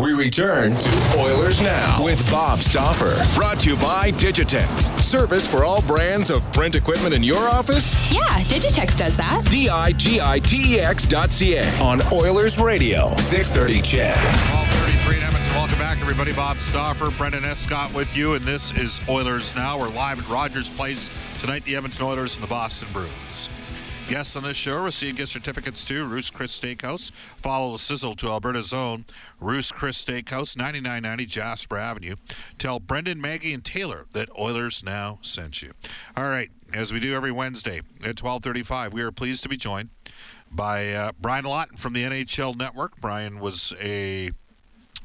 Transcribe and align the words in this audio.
We 0.00 0.12
return 0.12 0.76
to 0.76 1.18
Oilers 1.18 1.60
Now 1.60 2.04
with 2.04 2.24
Bob 2.30 2.60
Stauffer. 2.60 3.16
Brought 3.36 3.58
to 3.60 3.70
you 3.70 3.76
by 3.76 4.12
Digitex. 4.12 5.02
Service 5.02 5.44
for 5.44 5.64
all 5.64 5.82
brands 5.82 6.30
of 6.30 6.50
print 6.52 6.76
equipment 6.76 7.14
in 7.14 7.24
your 7.24 7.48
office? 7.48 8.12
Yeah, 8.12 8.20
Digitex 8.42 8.96
does 8.96 9.16
that. 9.16 9.44
D 9.50 9.68
I 9.68 9.90
G 9.90 10.20
I 10.22 10.38
T 10.38 10.76
E 10.76 10.80
X 10.80 11.04
dot 11.04 11.30
C 11.30 11.56
A 11.56 11.68
on 11.80 12.00
Oilers 12.12 12.60
Radio, 12.60 13.08
630 13.16 13.82
CHED. 13.82 14.14
1233 14.14 15.16
in 15.16 15.22
Edmonton. 15.24 15.52
Welcome 15.54 15.78
back, 15.78 16.00
everybody. 16.00 16.32
Bob 16.32 16.60
Stauffer, 16.60 17.10
Brendan 17.10 17.44
Escott 17.44 17.92
with 17.92 18.16
you, 18.16 18.34
and 18.34 18.44
this 18.44 18.70
is 18.76 19.00
Oilers 19.08 19.56
Now. 19.56 19.80
We're 19.80 19.88
live 19.88 20.20
at 20.20 20.28
Rogers 20.28 20.70
Place 20.70 21.10
tonight. 21.40 21.64
The 21.64 21.74
Edmonton 21.74 22.04
Oilers 22.04 22.36
and 22.36 22.44
the 22.44 22.48
Boston 22.48 22.88
Bruins. 22.92 23.50
Guests 24.08 24.36
on 24.36 24.42
this 24.42 24.56
show 24.56 24.82
receive 24.82 25.16
gift 25.16 25.32
certificates 25.32 25.84
to 25.84 26.06
Ruth's 26.06 26.30
Chris 26.30 26.58
Steakhouse. 26.58 27.12
Follow 27.36 27.72
the 27.72 27.78
sizzle 27.78 28.16
to 28.16 28.28
Alberta's 28.28 28.72
own 28.72 29.04
Ruth's 29.38 29.70
Chris 29.70 30.02
Steakhouse, 30.02 30.56
9990 30.56 31.26
Jasper 31.26 31.76
Avenue. 31.76 32.16
Tell 32.56 32.80
Brendan, 32.80 33.20
Maggie, 33.20 33.52
and 33.52 33.62
Taylor 33.62 34.06
that 34.12 34.30
Oilers 34.38 34.82
Now 34.82 35.18
sent 35.20 35.60
you. 35.60 35.72
All 36.16 36.24
right, 36.24 36.48
as 36.72 36.90
we 36.90 37.00
do 37.00 37.14
every 37.14 37.30
Wednesday 37.30 37.80
at 38.00 38.22
1235, 38.22 38.94
we 38.94 39.02
are 39.02 39.12
pleased 39.12 39.42
to 39.42 39.50
be 39.50 39.58
joined 39.58 39.90
by 40.50 40.90
uh, 40.94 41.12
Brian 41.20 41.44
Lawton 41.44 41.76
from 41.76 41.92
the 41.92 42.04
NHL 42.04 42.56
Network. 42.56 42.98
Brian 43.02 43.40
was 43.40 43.74
a 43.78 44.30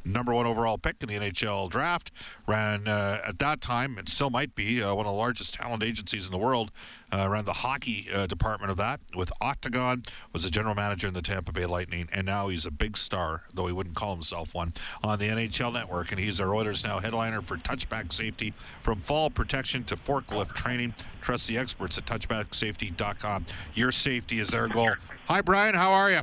number 0.05 0.34
one 0.34 0.45
overall 0.45 0.77
pick 0.77 0.98
in 1.02 1.09
the 1.09 1.16
NHL 1.16 1.70
draft. 1.70 2.12
Ran 2.48 2.88
uh, 2.88 3.21
at 3.26 3.40
that 3.40 3.62
time, 3.62 3.98
and 3.98 4.07
still 4.07 4.29
might 4.29 4.55
be, 4.55 4.82
uh, 4.82 4.93
one 4.93 5.05
of 5.05 5.12
the 5.12 5.18
largest 5.18 5.54
talent 5.54 5.84
agencies 5.84 6.26
in 6.26 6.32
the 6.32 6.37
world. 6.37 6.71
Uh, 7.12 7.29
ran 7.29 7.46
the 7.46 7.54
hockey 7.54 8.07
uh, 8.12 8.26
department 8.26 8.71
of 8.71 8.77
that 8.77 8.99
with 9.15 9.31
Octagon. 9.40 10.04
Was 10.31 10.46
a 10.46 10.49
general 10.49 10.74
manager 10.74 11.07
in 11.07 11.13
the 11.13 11.21
Tampa 11.21 11.51
Bay 11.51 11.65
Lightning, 11.65 12.09
and 12.12 12.26
now 12.26 12.48
he's 12.48 12.65
a 12.65 12.71
big 12.71 12.98
star, 12.98 13.43
though 13.54 13.68
he 13.68 13.74
wouldn't 13.74 13.96
call 13.96 14.13
himself 14.13 14.55
one, 14.55 14.74
on 15.04 15.20
the 15.20 15.27
NHL 15.27 15.74
Network. 15.74 16.12
And 16.12 16.20
he's 16.20 16.40
our 16.40 16.55
Oilers 16.55 16.84
now 16.84 16.99
headliner 16.99 17.41
for 17.41 17.57
touchback 17.57 18.12
safety, 18.12 18.54
from 18.81 18.99
fall 18.99 19.29
protection 19.29 19.84
to 19.85 19.96
forklift 19.96 20.54
training. 20.54 20.93
Trust 21.21 21.48
the 21.48 21.57
experts 21.57 21.98
at 21.98 22.05
touchbacksafety.com. 22.05 23.46
Your 23.76 23.91
safety 23.91 24.40
is 24.40 24.49
their 24.49 24.68
goal. 24.68 24.91
Hi, 25.27 25.41
Brian. 25.41 25.76
How 25.76 25.91
are 25.91 26.12
you? 26.12 26.21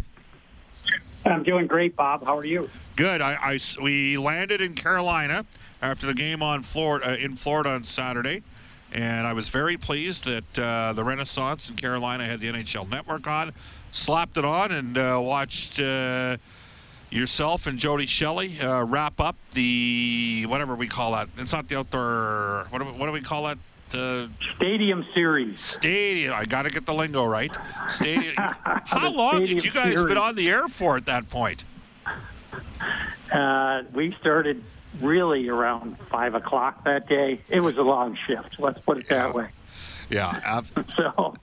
I'm 1.25 1.43
doing 1.43 1.67
great, 1.67 1.97
Bob. 1.97 2.25
How 2.25 2.39
are 2.39 2.45
you? 2.45 2.71
Good. 2.97 3.21
I 3.21 3.59
we 3.81 4.17
landed 4.17 4.61
in 4.61 4.75
Carolina 4.75 5.45
after 5.83 6.07
the 6.07 6.15
game 6.15 6.43
on 6.43 6.63
Florida 6.63 7.13
uh, 7.13 7.15
in 7.17 7.37
Florida 7.37 7.71
on 7.71 7.85
Saturday, 7.85 8.43
and 8.93 9.27
I 9.27 9.33
was 9.33 9.49
very 9.49 9.77
pleased 9.77 10.25
that 10.25 10.59
uh, 10.59 10.93
the 10.93 11.05
Renaissance 11.05 11.71
in 11.71 11.77
Carolina 11.77 12.25
had 12.25 12.41
the 12.41 12.51
NHL 12.51 12.89
Network 12.89 13.27
on. 13.27 13.53
Slapped 13.93 14.37
it 14.37 14.45
on 14.45 14.71
and 14.71 14.97
uh, 14.97 15.19
watched 15.21 15.81
uh, 15.81 16.37
yourself 17.11 17.67
and 17.67 17.79
Jody 17.79 18.07
Shelley 18.07 18.61
uh, 18.61 18.85
wrap 18.85 19.21
up 19.21 19.37
the 19.53 20.47
whatever 20.49 20.75
we 20.77 20.87
call 20.87 21.13
that. 21.13 21.29
It's 21.39 21.53
not 21.53 21.69
the 21.69 21.79
outdoor. 21.79 22.67
What 22.71 22.79
do 22.79 22.85
we, 22.85 22.93
what 22.93 23.07
do 23.07 23.13
we 23.13 23.21
call 23.21 23.45
that? 23.45 23.59
Uh, 23.95 24.29
Stadium 24.57 25.05
Series. 25.15 25.61
stadium. 25.61 26.35
I 26.35 26.45
got 26.45 26.63
to 26.63 26.71
get 26.71 26.87
the 26.87 26.95
lingo 26.95 27.25
right. 27.25 27.55
Stadium. 27.89 28.35
How 28.39 29.11
long 29.13 29.41
did 29.45 29.65
you 29.65 29.71
guys 29.71 29.93
Series. 29.95 30.05
been 30.09 30.19
on 30.19 30.35
the 30.37 30.49
air 30.49 30.69
for 30.69 30.97
at 30.97 31.07
that 31.07 31.29
point? 31.29 31.65
Uh, 33.33 33.83
we 33.95 34.13
started 34.21 34.63
really 35.01 35.49
around 35.49 35.97
five 36.11 36.35
o'clock 36.35 36.85
that 36.85 37.09
day. 37.09 37.41
It 37.49 37.61
was 37.61 37.77
a 37.77 37.83
long 37.83 38.17
shift. 38.27 38.57
Let's 38.59 38.81
put 38.81 38.99
it 38.99 39.09
that 39.09 39.35
way. 39.35 39.49
Yeah. 40.09 40.41
ab- 40.45 40.67
So, 40.97 41.35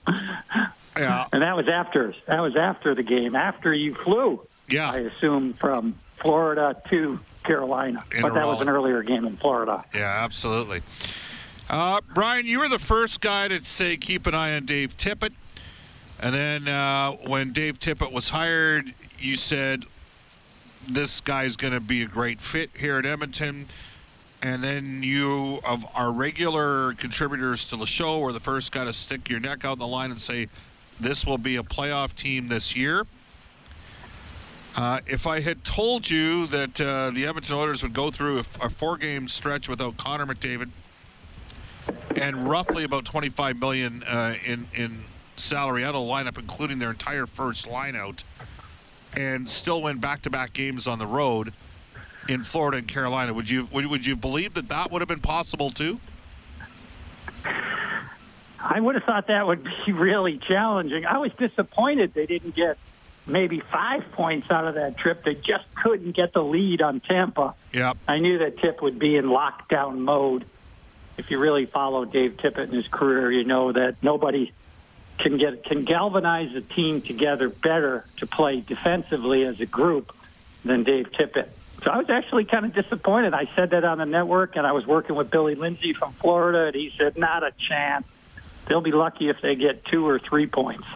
yeah. 0.96 1.26
and 1.32 1.42
that 1.42 1.56
was 1.56 1.68
after 1.68 2.14
that 2.26 2.40
was 2.40 2.56
after 2.56 2.94
the 2.94 3.02
game. 3.02 3.34
After 3.34 3.72
you 3.72 3.94
flew, 4.04 4.40
Yeah. 4.68 4.90
I 4.90 4.98
assume 4.98 5.54
from 5.54 5.94
Florida 6.20 6.80
to 6.90 7.18
Carolina, 7.44 8.04
In 8.14 8.20
but 8.22 8.34
that 8.34 8.46
was 8.46 8.60
an 8.60 8.68
earlier 8.68 9.02
game 9.02 9.24
in 9.26 9.36
Florida. 9.38 9.84
Yeah, 9.94 10.22
absolutely. 10.24 10.82
Uh, 11.70 12.00
Brian, 12.14 12.46
you 12.46 12.60
were 12.60 12.68
the 12.68 12.78
first 12.78 13.20
guy 13.20 13.46
to 13.46 13.62
say 13.62 13.98
keep 13.98 14.26
an 14.26 14.34
eye 14.34 14.56
on 14.56 14.64
Dave 14.64 14.96
Tippett. 14.96 15.32
And 16.18 16.34
then 16.34 16.66
uh, 16.66 17.12
when 17.26 17.52
Dave 17.52 17.78
Tippett 17.78 18.10
was 18.10 18.30
hired, 18.30 18.94
you 19.18 19.36
said 19.36 19.84
this 20.88 21.20
guy's 21.20 21.56
going 21.56 21.74
to 21.74 21.80
be 21.80 22.02
a 22.02 22.06
great 22.06 22.40
fit 22.40 22.70
here 22.74 22.98
at 22.98 23.04
Edmonton. 23.04 23.66
And 24.40 24.64
then 24.64 25.02
you, 25.02 25.60
of 25.62 25.84
our 25.94 26.10
regular 26.10 26.94
contributors 26.94 27.68
to 27.68 27.76
the 27.76 27.86
show, 27.86 28.18
were 28.20 28.32
the 28.32 28.40
first 28.40 28.72
guy 28.72 28.86
to 28.86 28.92
stick 28.92 29.28
your 29.28 29.40
neck 29.40 29.66
out 29.66 29.74
in 29.74 29.78
the 29.80 29.86
line 29.86 30.10
and 30.10 30.18
say, 30.18 30.48
this 30.98 31.26
will 31.26 31.38
be 31.38 31.56
a 31.56 31.62
playoff 31.62 32.14
team 32.14 32.48
this 32.48 32.74
year. 32.74 33.06
Uh, 34.74 35.00
if 35.06 35.26
I 35.26 35.40
had 35.40 35.64
told 35.64 36.08
you 36.08 36.46
that 36.46 36.80
uh, 36.80 37.10
the 37.10 37.26
Edmonton 37.26 37.56
Oilers 37.56 37.82
would 37.82 37.92
go 37.92 38.10
through 38.10 38.38
a, 38.38 38.44
a 38.62 38.70
four-game 38.70 39.28
stretch 39.28 39.68
without 39.68 39.98
Connor 39.98 40.26
McDavid 40.26 40.70
and 42.16 42.48
roughly 42.48 42.84
about 42.84 43.04
25 43.04 43.58
million 43.58 44.02
uh, 44.04 44.34
in 44.44 44.68
in 44.74 45.04
salary 45.36 45.84
out 45.84 45.94
of 45.94 46.06
the 46.06 46.12
lineup, 46.12 46.38
including 46.38 46.78
their 46.78 46.90
entire 46.90 47.26
first 47.26 47.68
lineout, 47.68 48.24
and 49.14 49.48
still 49.48 49.82
win 49.82 49.98
back-to-back 49.98 50.52
games 50.52 50.86
on 50.86 50.98
the 50.98 51.06
road 51.06 51.52
in 52.28 52.42
Florida 52.42 52.78
and 52.78 52.86
Carolina, 52.86 53.32
would 53.32 53.48
you 53.48 53.68
would, 53.72 53.86
would 53.86 54.06
you 54.06 54.14
believe 54.14 54.54
that 54.54 54.68
that 54.68 54.92
would 54.92 55.00
have 55.00 55.08
been 55.08 55.20
possible 55.20 55.70
too? 55.70 55.98
I 58.60 58.80
would 58.80 58.96
have 58.96 59.04
thought 59.04 59.28
that 59.28 59.46
would 59.46 59.64
be 59.64 59.92
really 59.92 60.38
challenging. 60.38 61.06
I 61.06 61.18
was 61.18 61.32
disappointed 61.38 62.12
they 62.14 62.26
didn't 62.26 62.54
get 62.54 62.76
maybe 63.26 63.62
five 63.72 64.02
points 64.12 64.50
out 64.50 64.66
of 64.66 64.74
that 64.74 64.98
trip. 64.98 65.24
They 65.24 65.34
just 65.34 65.64
couldn't 65.82 66.16
get 66.16 66.32
the 66.32 66.42
lead 66.42 66.82
on 66.82 67.00
Tampa. 67.00 67.54
Yeah. 67.72 67.94
I 68.06 68.18
knew 68.18 68.38
that 68.38 68.58
Tip 68.58 68.82
would 68.82 68.98
be 68.98 69.16
in 69.16 69.26
lockdown 69.26 69.98
mode. 69.98 70.44
If 71.18 71.30
you 71.30 71.38
really 71.38 71.66
follow 71.66 72.04
Dave 72.04 72.36
Tippett 72.36 72.68
in 72.68 72.72
his 72.72 72.86
career, 72.88 73.30
you 73.30 73.44
know 73.44 73.72
that 73.72 73.96
nobody 74.02 74.52
can 75.18 75.36
get 75.36 75.64
can 75.64 75.84
galvanize 75.84 76.54
a 76.54 76.60
team 76.60 77.02
together 77.02 77.48
better 77.48 78.04
to 78.18 78.26
play 78.26 78.60
defensively 78.60 79.44
as 79.44 79.60
a 79.60 79.66
group 79.66 80.14
than 80.64 80.84
Dave 80.84 81.10
Tippett. 81.10 81.48
So 81.84 81.90
I 81.90 81.98
was 81.98 82.08
actually 82.08 82.44
kind 82.44 82.64
of 82.64 82.74
disappointed. 82.74 83.34
I 83.34 83.48
said 83.54 83.70
that 83.70 83.84
on 83.84 83.98
the 83.98 84.06
network, 84.06 84.56
and 84.56 84.66
I 84.66 84.72
was 84.72 84.86
working 84.86 85.16
with 85.16 85.30
Billy 85.30 85.54
Lindsay 85.54 85.92
from 85.92 86.12
Florida, 86.14 86.66
and 86.66 86.74
he 86.74 86.92
said, 86.96 87.18
"Not 87.18 87.42
a 87.42 87.52
chance. 87.68 88.06
They'll 88.66 88.80
be 88.80 88.92
lucky 88.92 89.28
if 89.28 89.40
they 89.40 89.56
get 89.56 89.84
two 89.84 90.06
or 90.06 90.18
three 90.18 90.46
points." 90.46 90.86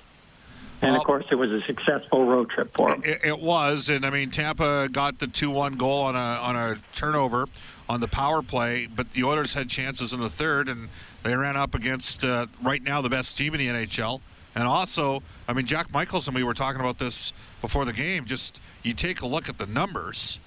And 0.82 0.96
of 0.96 1.04
course, 1.04 1.24
it 1.30 1.36
was 1.36 1.52
a 1.52 1.62
successful 1.62 2.24
road 2.24 2.50
trip 2.50 2.74
for 2.74 2.90
them. 2.90 3.02
It, 3.04 3.20
it 3.24 3.38
was, 3.38 3.88
and 3.88 4.04
I 4.04 4.10
mean 4.10 4.30
Tampa 4.30 4.88
got 4.90 5.20
the 5.20 5.28
two-one 5.28 5.74
goal 5.74 6.02
on 6.02 6.16
a 6.16 6.18
on 6.18 6.56
a 6.56 6.78
turnover 6.94 7.46
on 7.92 8.00
the 8.00 8.08
power 8.08 8.40
play, 8.40 8.86
but 8.86 9.12
the 9.12 9.22
Oilers 9.22 9.52
had 9.52 9.68
chances 9.68 10.14
in 10.14 10.20
the 10.20 10.30
third, 10.30 10.66
and 10.66 10.88
they 11.24 11.36
ran 11.36 11.58
up 11.58 11.74
against 11.74 12.24
uh, 12.24 12.46
right 12.62 12.82
now 12.82 13.02
the 13.02 13.10
best 13.10 13.36
team 13.36 13.52
in 13.54 13.58
the 13.58 13.68
NHL. 13.68 14.22
And 14.54 14.64
also, 14.64 15.22
I 15.46 15.52
mean 15.52 15.66
Jack 15.66 15.92
Michelson. 15.92 16.32
We 16.32 16.42
were 16.42 16.54
talking 16.54 16.80
about 16.80 16.98
this 16.98 17.34
before 17.60 17.84
the 17.84 17.92
game. 17.92 18.24
Just 18.24 18.62
you 18.82 18.94
take 18.94 19.20
a 19.20 19.26
look 19.26 19.50
at 19.50 19.58
the 19.58 19.66
numbers 19.66 20.40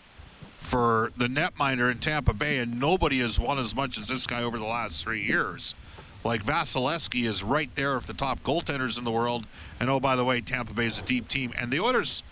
for 0.58 1.12
the 1.18 1.28
netminder 1.28 1.92
in 1.92 2.00
Tampa 2.00 2.34
Bay, 2.34 2.58
and 2.58 2.80
nobody 2.80 3.20
has 3.20 3.40
won 3.40 3.60
as 3.60 3.76
much 3.76 4.00
as 4.00 4.08
this 4.08 4.26
guy 4.26 4.42
over 4.42 4.58
the 4.58 4.66
last 4.66 5.04
three 5.04 5.22
years. 5.22 5.76
Like 6.24 6.44
Vasilevskiy 6.44 7.28
is 7.28 7.44
right 7.44 7.70
there 7.76 7.94
with 7.96 8.08
the 8.08 8.16
top 8.16 8.44
goaltenders 8.44 8.98
in 8.98 9.04
the 9.04 9.12
world. 9.12 9.46
And 9.80 9.92
oh, 9.92 10.00
by 10.00 10.16
the 10.16 10.26
way, 10.26 10.42
Tampa 10.42 10.74
Bay 10.74 10.88
is 10.88 11.00
a 11.00 11.04
deep 11.04 11.28
team. 11.28 11.54
And 11.60 11.70
the 11.70 11.80
Oilers, 11.80 12.24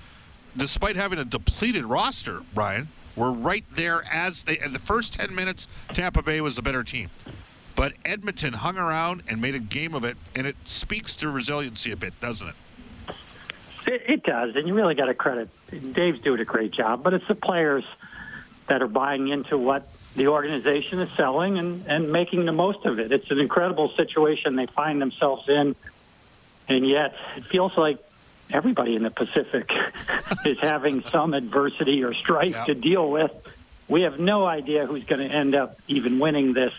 despite 0.57 0.95
having 0.95 1.19
a 1.19 1.25
depleted 1.25 1.85
roster, 1.85 2.41
Brian, 2.55 2.87
were 3.15 3.31
right 3.31 3.65
there 3.71 4.03
as 4.11 4.43
they. 4.43 4.59
In 4.59 4.73
the 4.73 4.79
first 4.79 5.13
10 5.13 5.33
minutes, 5.33 5.67
Tampa 5.93 6.21
Bay 6.21 6.41
was 6.41 6.55
the 6.55 6.61
better 6.61 6.83
team. 6.83 7.09
But 7.75 7.93
Edmonton 8.05 8.53
hung 8.53 8.77
around 8.77 9.23
and 9.27 9.41
made 9.41 9.55
a 9.55 9.59
game 9.59 9.95
of 9.95 10.03
it, 10.03 10.17
and 10.35 10.45
it 10.45 10.55
speaks 10.63 11.15
to 11.17 11.29
resiliency 11.29 11.91
a 11.91 11.97
bit, 11.97 12.19
doesn't 12.21 12.49
it? 12.49 12.55
It, 13.87 14.01
it 14.07 14.23
does, 14.23 14.55
and 14.55 14.67
you 14.67 14.73
really 14.73 14.95
got 14.95 15.05
to 15.05 15.13
credit 15.13 15.49
Dave's 15.93 16.21
doing 16.21 16.39
a 16.39 16.45
great 16.45 16.71
job. 16.71 17.03
But 17.03 17.13
it's 17.13 17.27
the 17.27 17.35
players 17.35 17.83
that 18.67 18.81
are 18.81 18.87
buying 18.87 19.27
into 19.27 19.57
what 19.57 19.89
the 20.15 20.27
organization 20.27 20.99
is 20.99 21.09
selling 21.17 21.57
and, 21.57 21.85
and 21.87 22.11
making 22.11 22.45
the 22.45 22.51
most 22.51 22.85
of 22.85 22.99
it. 22.99 23.11
It's 23.11 23.29
an 23.31 23.39
incredible 23.39 23.91
situation 23.97 24.55
they 24.55 24.67
find 24.67 25.01
themselves 25.01 25.49
in, 25.49 25.75
and 26.69 26.87
yet 26.87 27.15
it 27.35 27.45
feels 27.45 27.75
like 27.75 27.97
everybody 28.53 28.95
in 28.95 29.03
the 29.03 29.09
Pacific 29.11 29.69
is 30.45 30.57
having 30.61 31.03
some 31.11 31.33
adversity 31.33 32.03
or 32.03 32.13
strife 32.13 32.51
Yeah. 32.53 32.65
to 32.65 32.75
deal 32.75 33.09
with. 33.09 33.31
We 33.87 34.03
have 34.03 34.19
no 34.19 34.45
idea 34.45 34.85
who's 34.85 35.03
going 35.03 35.27
to 35.27 35.33
end 35.35 35.55
up 35.55 35.77
even 35.87 36.19
winning 36.19 36.53
this 36.53 36.73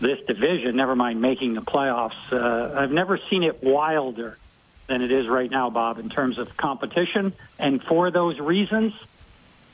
this 0.00 0.18
division. 0.26 0.76
Never 0.76 0.96
mind 0.96 1.20
making 1.20 1.54
the 1.54 1.60
playoffs. 1.62 2.14
Uh, 2.32 2.78
I've 2.78 2.90
never 2.90 3.18
seen 3.28 3.42
it 3.42 3.62
wilder 3.62 4.38
than 4.86 5.02
it 5.02 5.12
is 5.12 5.28
right 5.28 5.50
now, 5.50 5.68
Bob, 5.70 5.98
in 5.98 6.08
terms 6.08 6.38
of 6.38 6.56
competition. 6.56 7.34
And 7.58 7.82
for 7.82 8.10
those 8.10 8.38
reasons, 8.40 8.94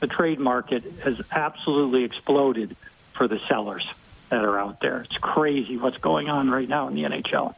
the 0.01 0.07
trade 0.07 0.37
market 0.39 0.83
has 1.03 1.19
absolutely 1.31 2.03
exploded 2.03 2.75
for 3.13 3.27
the 3.29 3.39
sellers 3.47 3.87
that 4.29 4.43
are 4.43 4.59
out 4.59 4.81
there. 4.81 5.01
It's 5.01 5.17
crazy 5.17 5.77
what's 5.77 5.97
going 5.97 6.29
on 6.29 6.49
right 6.49 6.67
now 6.67 6.89
in 6.89 6.95
the 6.95 7.03
NHL. 7.03 7.55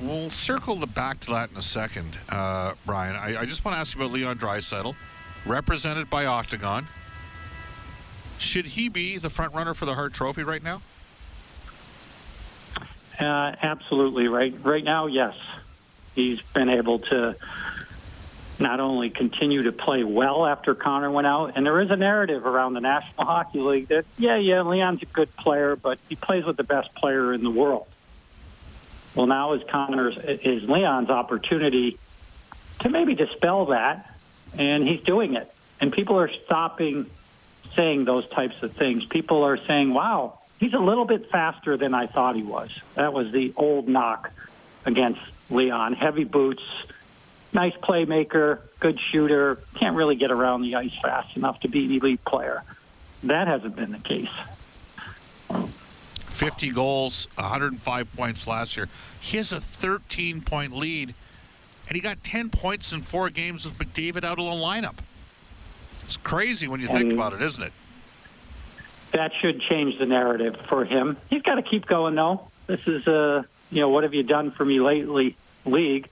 We'll 0.00 0.28
circle 0.28 0.76
the 0.76 0.86
back 0.86 1.20
to 1.20 1.32
that 1.32 1.50
in 1.50 1.56
a 1.56 1.62
second, 1.62 2.18
uh, 2.28 2.74
Brian. 2.84 3.16
I, 3.16 3.40
I, 3.40 3.46
just 3.46 3.64
want 3.64 3.76
to 3.76 3.80
ask 3.80 3.96
you 3.96 4.02
about 4.02 4.12
Leon 4.12 4.38
Draisaitl, 4.38 4.94
represented 5.46 6.10
by 6.10 6.26
Octagon. 6.26 6.86
Should 8.36 8.66
he 8.66 8.90
be 8.90 9.16
the 9.16 9.30
front 9.30 9.54
runner 9.54 9.72
for 9.72 9.86
the 9.86 9.94
Hart 9.94 10.12
Trophy 10.12 10.42
right 10.42 10.62
now? 10.62 10.82
Uh, 13.18 13.56
absolutely. 13.62 14.28
Right. 14.28 14.54
Right 14.62 14.84
now, 14.84 15.06
yes. 15.06 15.34
He's 16.14 16.40
been 16.54 16.68
able 16.68 16.98
to 16.98 17.34
not 18.58 18.80
only 18.80 19.08
continue 19.08 19.62
to 19.62 19.72
play 19.72 20.04
well 20.04 20.46
after 20.46 20.74
Connor 20.74 21.10
went 21.10 21.26
out, 21.26 21.52
and 21.56 21.64
there 21.64 21.80
is 21.80 21.90
a 21.90 21.96
narrative 21.96 22.46
around 22.46 22.74
the 22.74 22.80
National 22.80 23.24
Hockey 23.24 23.60
League 23.60 23.88
that, 23.88 24.04
yeah, 24.18 24.36
yeah, 24.36 24.62
Leon's 24.62 25.02
a 25.02 25.06
good 25.06 25.34
player, 25.36 25.76
but 25.76 25.98
he 26.08 26.16
plays 26.16 26.44
with 26.44 26.56
the 26.56 26.64
best 26.64 26.94
player 26.94 27.32
in 27.32 27.42
the 27.42 27.50
world. 27.50 27.86
Well, 29.16 29.26
now 29.26 29.54
is 29.54 29.62
Connor's, 29.70 30.16
is 30.18 30.68
Leon's 30.68 31.08
opportunity 31.08 31.98
to 32.80 32.90
maybe 32.90 33.14
dispel 33.14 33.66
that, 33.66 34.14
and 34.56 34.86
he's 34.86 35.00
doing 35.00 35.34
it. 35.34 35.50
And 35.80 35.92
people 35.92 36.18
are 36.18 36.30
stopping 36.44 37.06
saying 37.74 38.04
those 38.04 38.28
types 38.28 38.62
of 38.62 38.72
things. 38.74 39.04
People 39.06 39.42
are 39.42 39.58
saying, 39.66 39.92
wow, 39.92 40.38
he's 40.60 40.74
a 40.74 40.78
little 40.78 41.06
bit 41.06 41.30
faster 41.30 41.76
than 41.76 41.94
I 41.94 42.06
thought 42.06 42.36
he 42.36 42.42
was. 42.42 42.70
That 42.94 43.12
was 43.12 43.32
the 43.32 43.52
old 43.56 43.88
knock 43.88 44.30
against 44.84 45.20
Leon. 45.50 45.94
Heavy 45.94 46.24
boots, 46.24 46.62
nice 47.52 47.74
playmaker, 47.82 48.60
good 48.80 48.98
shooter, 49.12 49.58
can't 49.74 49.96
really 49.96 50.16
get 50.16 50.30
around 50.30 50.62
the 50.62 50.74
ice 50.76 50.94
fast 51.02 51.36
enough 51.36 51.60
to 51.60 51.68
be 51.68 51.86
an 51.86 51.92
elite 51.92 52.24
player. 52.24 52.62
That 53.22 53.48
hasn't 53.48 53.76
been 53.76 53.92
the 53.92 53.98
case. 53.98 54.28
50 56.36 56.70
goals, 56.70 57.28
105 57.36 58.12
points 58.14 58.46
last 58.46 58.76
year. 58.76 58.88
He 59.18 59.38
has 59.38 59.52
a 59.52 59.60
13 59.60 60.42
point 60.42 60.76
lead, 60.76 61.14
and 61.88 61.96
he 61.96 62.00
got 62.00 62.22
10 62.22 62.50
points 62.50 62.92
in 62.92 63.00
four 63.00 63.30
games 63.30 63.64
with 63.64 63.78
McDavid 63.78 64.24
out 64.24 64.38
of 64.38 64.44
the 64.44 64.50
lineup. 64.50 64.96
It's 66.04 66.18
crazy 66.18 66.68
when 66.68 66.80
you 66.80 66.88
and 66.88 66.98
think 66.98 67.12
about 67.12 67.32
it, 67.32 67.42
isn't 67.42 67.64
it? 67.64 67.72
That 69.12 69.32
should 69.40 69.62
change 69.62 69.98
the 69.98 70.06
narrative 70.06 70.56
for 70.68 70.84
him. 70.84 71.16
He's 71.30 71.42
got 71.42 71.54
to 71.54 71.62
keep 71.62 71.86
going, 71.86 72.14
though. 72.14 72.48
This 72.66 72.80
is 72.86 73.06
a, 73.06 73.38
uh, 73.38 73.42
you 73.70 73.80
know, 73.80 73.88
what 73.88 74.02
have 74.04 74.14
you 74.14 74.22
done 74.22 74.50
for 74.50 74.64
me 74.64 74.78
lately 74.78 75.36
league? 75.64 76.08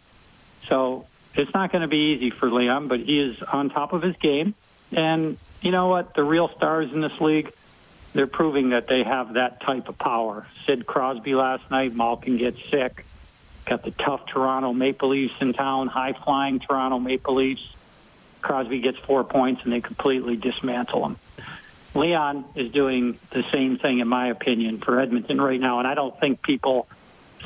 So 0.69 1.07
it's 1.35 1.53
not 1.53 1.71
going 1.71 1.83
to 1.83 1.89
be 1.89 2.15
easy 2.15 2.31
for 2.31 2.51
Leon, 2.51 2.89
but 2.89 3.01
he 3.01 3.21
is 3.21 3.43
on 3.43 3.69
top 3.69 3.93
of 3.93 4.03
his 4.03 4.17
game. 4.17 4.55
And 4.91 5.37
you 5.61 5.71
know 5.71 5.89
what? 5.89 6.15
The 6.15 6.25
real 6.25 6.49
stars 6.57 6.91
in 6.93 7.03
this 7.03 7.21
league, 7.21 7.53
they're 8.15 8.27
proving 8.29 8.71
that 8.71 8.87
they 8.87 9.03
have 9.03 9.35
that 9.35 9.61
type 9.61 9.89
of 9.89 9.99
power. 9.99 10.47
Sid 10.67 10.87
Crosby 10.87 11.35
last 11.35 11.69
night, 11.71 11.95
Malkin 11.95 12.39
gets 12.39 12.59
sick. 12.71 13.05
Got 13.67 13.83
the 13.83 13.91
tough 13.91 14.27
Toronto 14.27 14.73
Maple 14.73 15.09
Leafs 15.09 15.35
in 15.41 15.53
town, 15.53 15.89
high 15.89 16.13
flying 16.25 16.61
Toronto 16.61 16.99
Maple 16.99 17.35
Leafs. 17.35 17.67
Crosby 18.41 18.81
gets 18.81 18.99
four 18.99 19.25
points 19.25 19.63
and 19.65 19.73
they 19.73 19.81
completely 19.81 20.37
dismantle 20.37 21.05
him. 21.07 21.17
Leon 21.95 22.45
is 22.55 22.71
doing 22.73 23.19
the 23.31 23.45
same 23.53 23.79
thing, 23.79 24.01
in 24.01 24.09
my 24.09 24.29
opinion, 24.29 24.81
for 24.81 25.01
Edmonton 25.01 25.41
right 25.41 25.61
now, 25.61 25.79
and 25.79 25.89
I 25.89 25.95
don't 25.95 26.19
think 26.21 26.43
people 26.43 26.89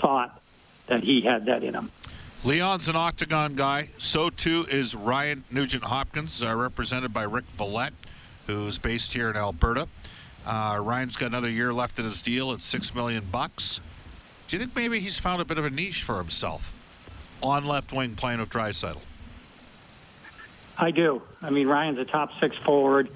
thought 0.00 0.41
that 0.87 1.03
he 1.03 1.21
had 1.21 1.47
that 1.47 1.62
in 1.62 1.75
him. 1.75 1.91
Leon's 2.44 2.88
an 2.88 2.97
octagon 2.97 3.55
guy. 3.55 3.91
So 3.99 4.31
too 4.31 4.67
is 4.71 4.94
Ryan 4.94 5.44
Nugent 5.50 5.85
Hopkins, 5.85 6.43
uh, 6.43 6.55
represented 6.55 7.12
by 7.12 7.25
Rick 7.25 7.44
Vallette, 7.59 7.93
who's 8.47 8.79
based 8.79 9.12
here 9.12 9.29
in 9.29 9.37
Alberta. 9.37 9.87
Uh, 10.49 10.79
Ryan's 10.81 11.15
got 11.15 11.27
another 11.27 11.50
year 11.50 11.75
left 11.75 11.99
in 11.99 12.06
his 12.06 12.23
deal 12.23 12.53
at 12.53 12.62
six 12.62 12.95
million 12.95 13.23
bucks. 13.31 13.83
Do 14.47 14.56
you 14.56 14.61
think 14.61 14.75
maybe 14.75 14.99
he's 14.99 15.19
found 15.19 15.43
a 15.43 15.45
bit 15.45 15.59
of 15.59 15.67
a 15.67 15.71
niche 15.71 16.03
for 16.03 16.17
himself 16.17 16.73
on 17.43 17.67
left 17.67 17.93
wing 17.93 18.15
playing 18.15 18.41
with 18.41 18.49
Draisaitl? 18.49 19.00
I 20.79 20.91
do. 20.91 21.21
I 21.43 21.50
mean, 21.50 21.69
Ryan's 21.69 21.99
a 21.99 22.06
top 22.06 22.31
six 22.41 22.56
forward. 22.56 23.11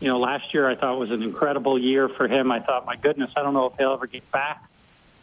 You 0.00 0.08
know, 0.08 0.18
last 0.18 0.54
year 0.54 0.66
I 0.66 0.74
thought 0.74 0.98
was 0.98 1.10
an 1.10 1.22
incredible 1.22 1.78
year 1.78 2.08
for 2.08 2.26
him. 2.28 2.50
I 2.50 2.60
thought, 2.60 2.86
my 2.86 2.96
goodness, 2.96 3.30
I 3.36 3.42
don't 3.42 3.52
know 3.52 3.66
if 3.66 3.76
he'll 3.76 3.92
ever 3.92 4.06
get 4.06 4.30
back 4.32 4.66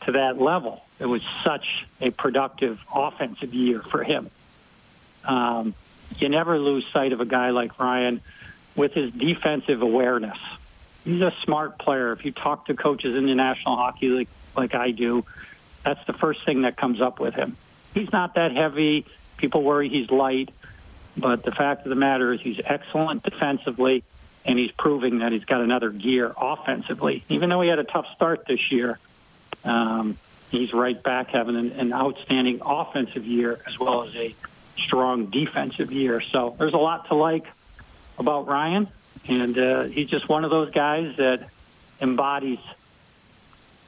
to 0.06 0.12
that 0.12 0.40
level. 0.40 0.84
It 1.00 1.08
was 1.08 1.24
such 1.44 1.88
a 2.00 2.12
productive 2.12 2.80
offensive 2.94 3.52
year 3.52 3.82
for 3.82 4.04
him. 4.04 4.30
Um, 5.26 5.74
you 6.18 6.30
never 6.30 6.60
lose 6.60 6.86
sight 6.94 7.14
of 7.14 7.20
a 7.20 7.26
guy 7.26 7.50
like 7.50 7.80
Ryan 7.80 8.22
with 8.76 8.94
his 8.94 9.12
defensive 9.12 9.82
awareness. 9.82 10.38
He's 11.03 11.21
a 11.21 11.33
smart 11.44 11.80
player. 11.80 12.12
If 12.12 12.25
you 12.25 12.31
talk 12.31 12.68
to 12.68 12.75
coaches 12.75 13.15
in 13.15 13.25
the 13.25 13.36
National 13.36 13.75
Hockey 13.75 14.09
League 14.09 14.27
like 14.56 14.75
I 14.75 14.92
do, 14.92 15.25
that's 15.83 16.06
the 16.06 16.13
first 16.13 16.45
thing 16.45 16.62
that 16.62 16.77
comes 16.77 17.01
up 17.01 17.19
with 17.19 17.33
him. 17.33 17.57
He's 17.94 18.12
not 18.12 18.36
that 18.36 18.56
heavy. 18.56 19.06
People 19.38 19.63
worry 19.63 19.89
he's 19.89 20.09
light. 20.12 20.50
But 21.18 21.44
the 21.44 21.51
fact 21.51 21.86
of 21.86 21.89
the 21.89 21.95
matter 21.95 22.33
is 22.33 22.42
he's 22.42 22.59
excellent 22.63 23.24
defensively, 23.24 24.03
and 24.45 24.57
he's 24.57 24.71
proving 24.71 25.19
that 25.19 25.31
he's 25.31 25.44
got 25.44 25.62
another 25.62 25.89
gear 25.89 26.33
offensively. 26.38 27.24
Even 27.30 27.50
though 27.50 27.62
he 27.62 27.69
had 27.69 27.80
a 27.80 27.83
tough 27.83 28.06
start 28.15 28.45
this 28.47 28.71
year, 28.71 28.97
um, 29.65 30.18
he's 30.51 30.71
right 30.74 31.01
back 31.01 31.30
having 31.30 31.56
an, 31.56 31.71
an 31.74 31.94
outstanding 31.94 32.62
offensive 32.63 33.25
year 33.25 33.59
as 33.68 33.77
well 33.77 34.04
as 34.04 34.15
a 34.15 34.33
strong 34.77 35.27
defensive 35.27 35.92
year. 35.92 36.21
So 36.21 36.56
there's 36.57 36.74
a 36.74 36.77
lot 36.77 37.07
to 37.09 37.15
like 37.15 37.45
about 38.18 38.47
Ryan, 38.47 38.88
and 39.27 39.57
uh, 39.57 39.83
he's 39.83 40.09
just 40.09 40.27
one 40.29 40.44
of 40.44 40.51
those 40.51 40.71
guys 40.71 41.15
that 41.18 41.50
embodies. 42.01 42.59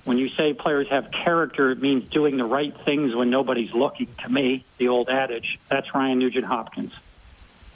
When 0.05 0.17
you 0.17 0.27
say 0.29 0.53
players 0.53 0.87
have 0.89 1.11
character, 1.11 1.71
it 1.71 1.81
means 1.81 2.09
doing 2.11 2.35
the 2.35 2.45
right 2.45 2.75
things 2.83 3.15
when 3.15 3.29
nobody's 3.29 3.73
looking. 3.73 4.07
To 4.23 4.29
me, 4.29 4.65
the 4.77 4.89
old 4.89 5.09
adage. 5.09 5.59
That's 5.69 5.93
Ryan 5.95 6.19
Nugent 6.19 6.45
Hopkins. 6.45 6.91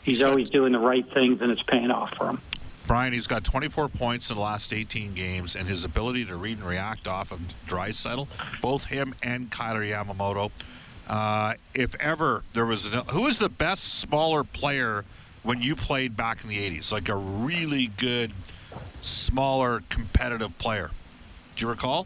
He's, 0.03 0.19
he's 0.19 0.23
always 0.23 0.49
doing 0.49 0.73
the 0.73 0.79
right 0.79 1.05
things, 1.13 1.41
and 1.41 1.51
it's 1.51 1.63
paying 1.63 1.89
off 1.89 2.13
for 2.17 2.27
him. 2.27 2.41
Brian, 2.85 3.11
he's 3.11 3.27
got 3.27 3.43
24 3.43 3.89
points 3.89 4.29
in 4.29 4.37
the 4.37 4.41
last 4.41 4.73
18 4.73 5.13
games, 5.13 5.55
and 5.55 5.67
his 5.67 5.83
ability 5.83 6.25
to 6.25 6.37
read 6.37 6.57
and 6.57 6.67
react 6.67 7.07
off 7.07 7.33
of 7.33 7.39
Draisaitl, 7.67 8.27
both 8.61 8.85
him 8.85 9.13
and 9.21 9.51
Kailer 9.51 9.81
Yamamoto. 9.81 10.51
Uh, 11.07 11.53
if 11.73 11.95
ever 11.95 12.43
there 12.53 12.65
was, 12.65 12.85
an, 12.85 13.05
who 13.09 13.27
is 13.27 13.39
the 13.39 13.49
best 13.49 13.99
smaller 13.99 14.43
player 14.43 15.03
when 15.47 15.61
you 15.61 15.77
played 15.77 16.17
back 16.17 16.43
in 16.43 16.49
the 16.49 16.57
80s? 16.57 16.91
Like 16.91 17.07
a 17.07 17.15
really 17.15 17.87
good, 17.97 18.33
smaller, 19.01 19.81
competitive 19.89 20.57
player. 20.57 20.91
Do 21.55 21.65
you 21.65 21.69
recall? 21.69 22.05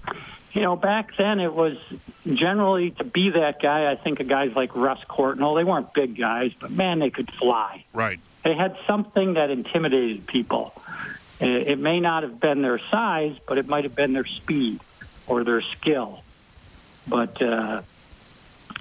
You 0.54 0.62
know, 0.62 0.76
back 0.76 1.18
then 1.18 1.40
it 1.40 1.52
was 1.52 1.78
generally 2.26 2.92
to 2.92 3.04
be 3.04 3.32
that 3.32 3.60
guy. 3.60 3.92
I 3.92 3.96
think 3.96 4.20
of 4.20 4.28
guys 4.28 4.52
like 4.56 4.76
Russ 4.76 5.00
Courtnall. 5.10 5.58
They 5.58 5.64
weren't 5.64 5.92
big 5.94 6.18
guys, 6.18 6.52
but 6.60 6.70
man, 6.70 7.00
they 7.00 7.10
could 7.10 7.32
fly. 7.32 7.84
Right. 7.94 8.20
They 8.44 8.54
had 8.54 8.78
something 8.86 9.34
that 9.34 9.50
intimidated 9.50 10.28
people. 10.28 10.74
It 11.40 11.80
may 11.80 12.00
not 12.00 12.22
have 12.22 12.40
been 12.40 12.62
their 12.62 12.80
size, 12.92 13.36
but 13.48 13.58
it 13.58 13.68
might 13.68 13.86
have 13.86 13.96
been 13.96 14.14
their 14.14 14.28
speed 14.28 14.80
or 15.26 15.44
their 15.44 15.64
skill. 15.64 16.22
But 17.08 17.42
uh, 17.42 17.82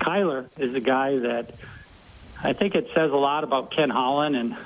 Kailer 0.05 0.51
is 0.59 0.75
a 0.75 0.81
guy 0.81 1.19
that 1.21 1.55
I 2.43 2.53
think 2.53 2.75
it 2.75 2.89
says 2.95 3.11
a 3.11 3.17
lot 3.17 3.45
about 3.45 3.71
Ken 3.71 3.91
Holland 3.91 4.37
and 4.37 4.57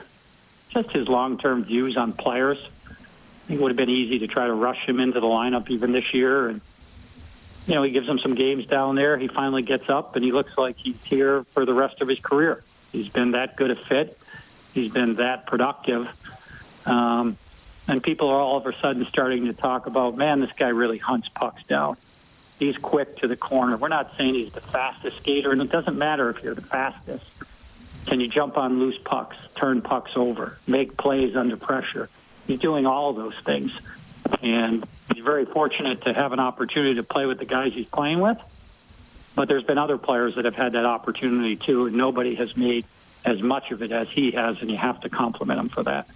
just 0.71 0.91
his 0.91 1.09
long-term 1.09 1.65
views 1.65 1.97
on 1.97 2.13
players. 2.13 2.59
I 2.89 3.47
think 3.47 3.61
it 3.61 3.63
would 3.63 3.71
have 3.71 3.77
been 3.77 3.91
easy 3.91 4.21
to 4.21 4.27
try 4.27 4.47
to 4.47 4.55
rush 4.55 4.87
him 4.87 5.01
into 5.01 5.21
the 5.21 5.27
lineup 5.27 5.69
even 5.71 5.93
this 5.93 6.15
year. 6.15 6.49
And, 6.49 6.61
you 7.67 7.75
know, 7.75 7.83
he 7.83 7.91
gives 7.91 8.09
him 8.09 8.19
some 8.19 8.35
games 8.35 8.67
down 8.67 8.95
there. 8.95 9.19
He 9.19 9.29
finally 9.29 9.63
gets 9.63 9.89
up, 9.89 10.17
and 10.17 10.25
he 10.25 10.33
looks 10.33 10.53
like 10.57 10.77
he's 10.79 10.97
here 11.05 11.45
for 11.53 11.67
the 11.67 11.75
rest 11.75 12.01
of 12.01 12.09
his 12.09 12.19
career. 12.21 12.63
He's 12.93 13.09
been 13.09 13.33
that 13.33 13.57
good 13.57 13.71
a 13.71 13.77
fit 13.77 14.19
he's 14.75 14.91
been 14.91 15.15
that 15.15 15.47
productive. 15.47 16.09
Um, 16.85 17.39
and 17.87 18.03
people 18.03 18.29
are 18.29 18.41
all 18.41 18.59
of 18.59 18.67
a 18.67 18.79
sudden 18.81 19.07
starting 19.09 19.47
to 19.47 19.53
talk 19.53 19.87
about, 19.87 20.17
man, 20.17 20.41
this 20.41 20.51
guy 20.59 20.69
really 20.69 20.99
hunts 20.99 21.29
pucks 21.29 21.63
down. 21.69 21.97
He's 22.59 22.77
quick 22.77 23.19
to 23.19 23.29
the 23.29 23.37
corner. 23.37 23.77
We're 23.77 23.89
not 23.89 24.13
saying 24.19 24.35
he's 24.35 24.53
the 24.53 24.61
fastest 24.61 25.17
skater, 25.19 25.53
and 25.53 25.63
it 25.63 25.71
doesn't 25.71 25.97
matter 25.97 26.31
if 26.31 26.43
you're 26.43 26.55
the 26.55 26.63
fastest. 26.63 27.25
Can 28.07 28.21
you 28.21 28.29
jump 28.29 28.57
on 28.57 28.79
loose 28.79 28.99
pucks, 29.05 29.37
turn 29.57 29.83
pucks 29.83 30.13
over, 30.17 30.59
make 30.67 30.97
plays 30.97 31.37
under 31.37 31.57
pressure? 31.57 32.09
He's 32.47 32.61
doing 32.61 32.87
all 32.87 33.13
those 33.13 33.35
things. 33.45 33.71
And 34.43 34.87
he's 35.13 35.25
very 35.25 35.47
fortunate 35.47 36.03
to 36.03 36.13
have 36.13 36.33
an 36.33 36.41
opportunity 36.41 36.97
to 36.97 37.03
play 37.03 37.27
with 37.27 37.39
the 37.39 37.45
guys 37.45 37.73
he's 37.75 37.87
playing 37.87 38.21
with. 38.21 38.39
But 39.35 39.49
there's 39.49 39.65
been 39.65 39.79
other 39.79 39.99
players 39.99 40.37
that 40.37 40.45
have 40.45 40.55
had 40.55 40.73
that 40.73 40.85
opportunity 40.85 41.57
too, 41.57 41.87
and 41.87 41.97
nobody 41.97 42.35
has 42.37 42.57
made 42.57 42.85
as 43.25 43.43
much 43.43 43.71
of 43.71 43.83
it 43.83 43.91
as 43.91 44.09
he 44.11 44.31
has, 44.33 44.57
and 44.61 44.71
you 44.71 44.77
have 44.77 45.01
to 45.01 45.09
compliment 45.09 45.59
him 45.59 45.69
for 45.71 45.83
that. 45.83 46.07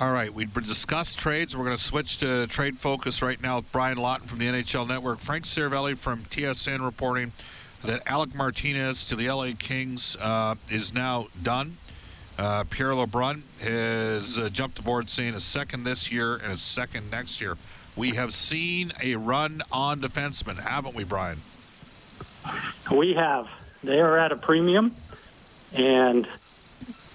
All 0.00 0.12
right, 0.12 0.32
we 0.32 0.46
discussed 0.46 1.18
trades. 1.18 1.56
We're 1.56 1.64
going 1.64 1.76
to 1.76 1.82
switch 1.82 2.18
to 2.18 2.46
trade 2.46 2.78
focus 2.78 3.20
right 3.20 3.40
now 3.42 3.56
with 3.56 3.70
Brian 3.72 3.98
Lawton 3.98 4.26
from 4.26 4.38
the 4.38 4.46
NHL 4.46 4.88
Network, 4.88 5.18
Frank 5.18 5.44
Seravalli 5.44 5.96
from 5.96 6.24
TSN 6.24 6.82
reporting 6.84 7.32
that 7.84 8.02
Alec 8.06 8.34
Martinez 8.34 9.04
to 9.06 9.16
the 9.16 9.28
LA 9.28 9.50
Kings 9.58 10.16
uh, 10.20 10.54
is 10.70 10.94
now 10.94 11.28
done. 11.42 11.76
Uh, 12.38 12.64
Pierre 12.70 12.90
LeBrun 12.90 13.42
has 13.60 14.38
uh, 14.38 14.48
jumped 14.48 14.78
aboard, 14.78 15.10
saying 15.10 15.34
a 15.34 15.40
second 15.40 15.84
this 15.84 16.10
year 16.10 16.36
and 16.36 16.52
a 16.52 16.56
second 16.56 17.10
next 17.10 17.40
year. 17.40 17.56
We 17.94 18.10
have 18.10 18.32
seen 18.32 18.92
a 19.02 19.16
run 19.16 19.62
on 19.70 20.00
defensemen, 20.00 20.58
haven't 20.58 20.94
we, 20.94 21.04
Brian? 21.04 21.42
We 22.90 23.14
have. 23.14 23.46
They 23.84 24.00
are 24.00 24.18
at 24.18 24.32
a 24.32 24.36
premium, 24.36 24.96
and 25.72 26.26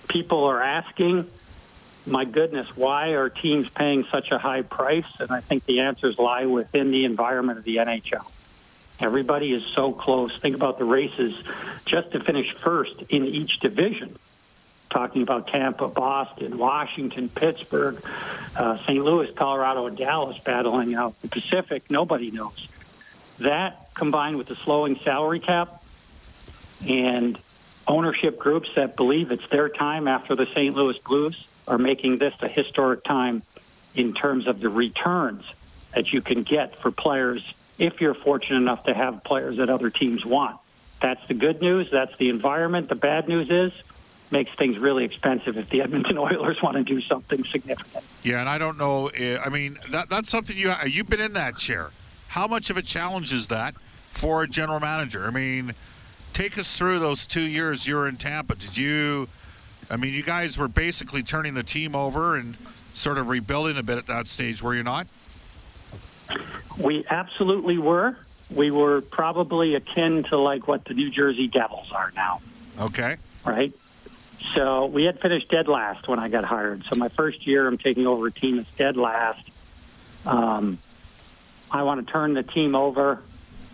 people 0.08 0.44
are 0.46 0.62
asking, 0.62 1.26
my 2.06 2.26
goodness, 2.26 2.68
why 2.76 3.10
are 3.10 3.30
teams 3.30 3.68
paying 3.70 4.06
such 4.12 4.32
a 4.32 4.38
high 4.38 4.62
price? 4.62 5.06
And 5.20 5.32
I 5.32 5.42
think 5.42 5.66
the 5.66 5.80
answers 5.80 6.18
lie 6.20 6.46
within 6.46 6.92
the 6.92 7.06
environment 7.06 7.58
of 7.58 7.66
the 7.66 7.78
NHL. 7.78 8.26
Everybody 9.00 9.54
is 9.54 9.64
so 9.76 9.92
close. 9.92 10.32
Think 10.42 10.56
about 10.56 10.80
the 10.80 10.86
races 10.86 11.34
just 11.86 12.12
to 12.12 12.20
finish 12.20 12.54
first 12.64 12.96
in 13.10 13.26
each 13.26 13.60
division. 13.60 14.18
Talking 14.90 15.22
about 15.22 15.48
Tampa, 15.48 15.88
Boston, 15.88 16.58
Washington, 16.58 17.30
Pittsburgh, 17.30 18.02
uh, 18.56 18.78
St. 18.84 19.04
Louis, 19.04 19.30
Colorado, 19.36 19.86
and 19.86 19.98
Dallas 19.98 20.38
battling 20.44 20.96
out 20.96 21.22
the 21.22 21.28
Pacific, 21.28 21.84
nobody 21.92 22.32
knows. 22.32 22.68
That 23.40 23.90
combined 23.94 24.38
with 24.38 24.48
the 24.48 24.56
slowing 24.64 25.00
salary 25.04 25.40
cap 25.40 25.84
and 26.82 27.38
ownership 27.88 28.40
groups 28.40 28.70
that 28.76 28.96
believe 28.96 29.32
it's 29.32 29.48
their 29.52 29.70
time 29.70 30.08
after 30.08 30.36
the 30.36 30.48
St. 30.48 30.76
Louis 30.76 30.98
Blues 31.06 31.46
are 31.68 31.78
making 31.78 32.18
this 32.18 32.34
a 32.42 32.48
historic 32.48 33.04
time 33.04 33.44
in 33.94 34.14
terms 34.14 34.48
of 34.48 34.60
the 34.60 34.70
returns 34.70 35.44
that 35.94 36.12
you 36.14 36.22
can 36.22 36.44
get 36.44 36.80
for 36.82 36.92
players 36.92 37.44
if 37.78 38.02
you're 38.02 38.16
fortunate 38.16 38.58
enough 38.58 38.84
to 38.84 38.94
have 38.94 39.24
players 39.24 39.58
that 39.58 39.70
other 39.70 39.90
teams 39.90 40.26
want. 40.26 40.60
That's 41.02 41.22
the 41.28 41.34
good 41.34 41.62
news. 41.62 41.90
That's 41.92 42.16
the 42.18 42.30
environment. 42.30 42.90
The 42.90 42.96
bad 42.96 43.28
news 43.28 43.50
is 43.50 43.72
makes 44.32 44.52
things 44.58 44.78
really 44.78 45.06
expensive 45.06 45.58
if 45.58 45.70
the 45.70 45.82
Edmonton 45.82 46.18
Oilers 46.18 46.62
want 46.62 46.76
to 46.78 46.84
do 46.84 47.02
something 47.02 47.44
significant. 47.46 48.04
Yeah, 48.24 48.40
and 48.40 48.50
I 48.50 48.58
don't 48.58 48.78
know. 48.78 49.08
Eh, 49.08 49.38
I 49.44 49.50
mean, 49.50 49.78
that, 49.92 50.10
that's 50.10 50.30
something 50.30 50.58
you 50.58 50.74
you've 50.86 51.10
been 51.10 51.22
in 51.22 51.34
that 51.34 51.58
chair. 51.58 51.92
How 52.28 52.48
much 52.48 52.70
of 52.70 52.78
a 52.78 52.82
challenge 52.82 53.32
is 53.32 53.48
that 53.48 53.76
for 54.12 54.44
a 54.44 54.48
general 54.48 54.80
manager? 54.80 55.26
I 55.26 55.30
mean, 55.30 55.74
take 56.34 56.58
us 56.58 56.78
through 56.78 57.00
those 57.00 57.26
two 57.26 57.42
years 57.42 57.88
you 57.88 57.96
were 57.96 58.08
in 58.08 58.18
Tampa. 58.18 58.56
Did 58.56 58.78
you? 58.78 59.28
I 59.90 59.96
mean, 59.96 60.14
you 60.14 60.24
guys 60.24 60.58
were 60.58 60.68
basically 60.68 61.24
turning 61.24 61.54
the 61.54 61.64
team 61.64 61.96
over 61.96 62.36
and 62.36 62.58
sort 62.92 63.18
of 63.18 63.30
rebuilding 63.30 63.78
a 63.78 63.84
bit 63.84 63.98
at 63.98 64.08
that 64.08 64.28
stage, 64.28 64.62
were 64.62 64.74
you 64.74 64.84
not? 64.84 65.08
We 66.80 67.06
absolutely 67.10 67.78
were. 67.78 68.18
We 68.50 68.72
were 68.72 69.02
probably 69.02 69.76
akin 69.76 70.24
to 70.30 70.38
like 70.38 70.68
what 70.68 70.86
the 70.86 70.94
New 70.94 71.10
Jersey 71.10 71.48
Devils 71.48 71.92
are 71.92 72.12
now. 72.16 72.42
Okay. 72.80 73.18
Right? 73.46 73.74
So 74.56 74.86
we 74.86 75.04
had 75.04 75.20
finished 75.20 75.50
dead 75.50 75.68
last 75.68 76.08
when 76.08 76.20
I 76.20 76.30
got 76.30 76.44
hired. 76.44 76.84
So 76.90 76.98
my 76.98 77.10
first 77.10 77.46
year, 77.46 77.68
I'm 77.68 77.78
taking 77.78 78.08
over 78.08 78.28
a 78.28 78.32
team 78.32 78.58
that's 78.58 78.70
dead 78.78 78.96
last. 78.96 79.44
Um, 80.26 80.80
I 81.72 81.84
want 81.84 82.06
to 82.06 82.12
turn 82.12 82.34
the 82.34 82.44
team 82.44 82.76
over. 82.76 83.22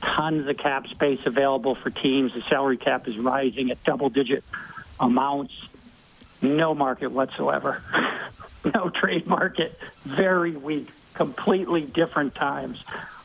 Tons 0.02 0.48
of 0.48 0.58
cap 0.58 0.88
space 0.88 1.20
available 1.26 1.76
for 1.76 1.90
teams. 1.90 2.34
The 2.34 2.42
salary 2.50 2.78
cap 2.78 3.08
is 3.08 3.18
rising 3.18 3.72
at 3.72 3.84
double 3.84 4.10
digit 4.10 4.44
amounts. 5.00 5.54
No 6.42 6.74
market 6.74 7.12
whatsoever. 7.12 7.82
no 8.66 8.90
trade 8.90 9.28
market. 9.28 9.78
Very 10.04 10.56
weak. 10.56 10.90
Completely 11.14 11.82
different 11.82 12.36
times. 12.36 12.82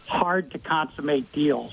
Hard 0.07 0.52
to 0.52 0.59
consummate 0.59 1.33
deals. 1.33 1.73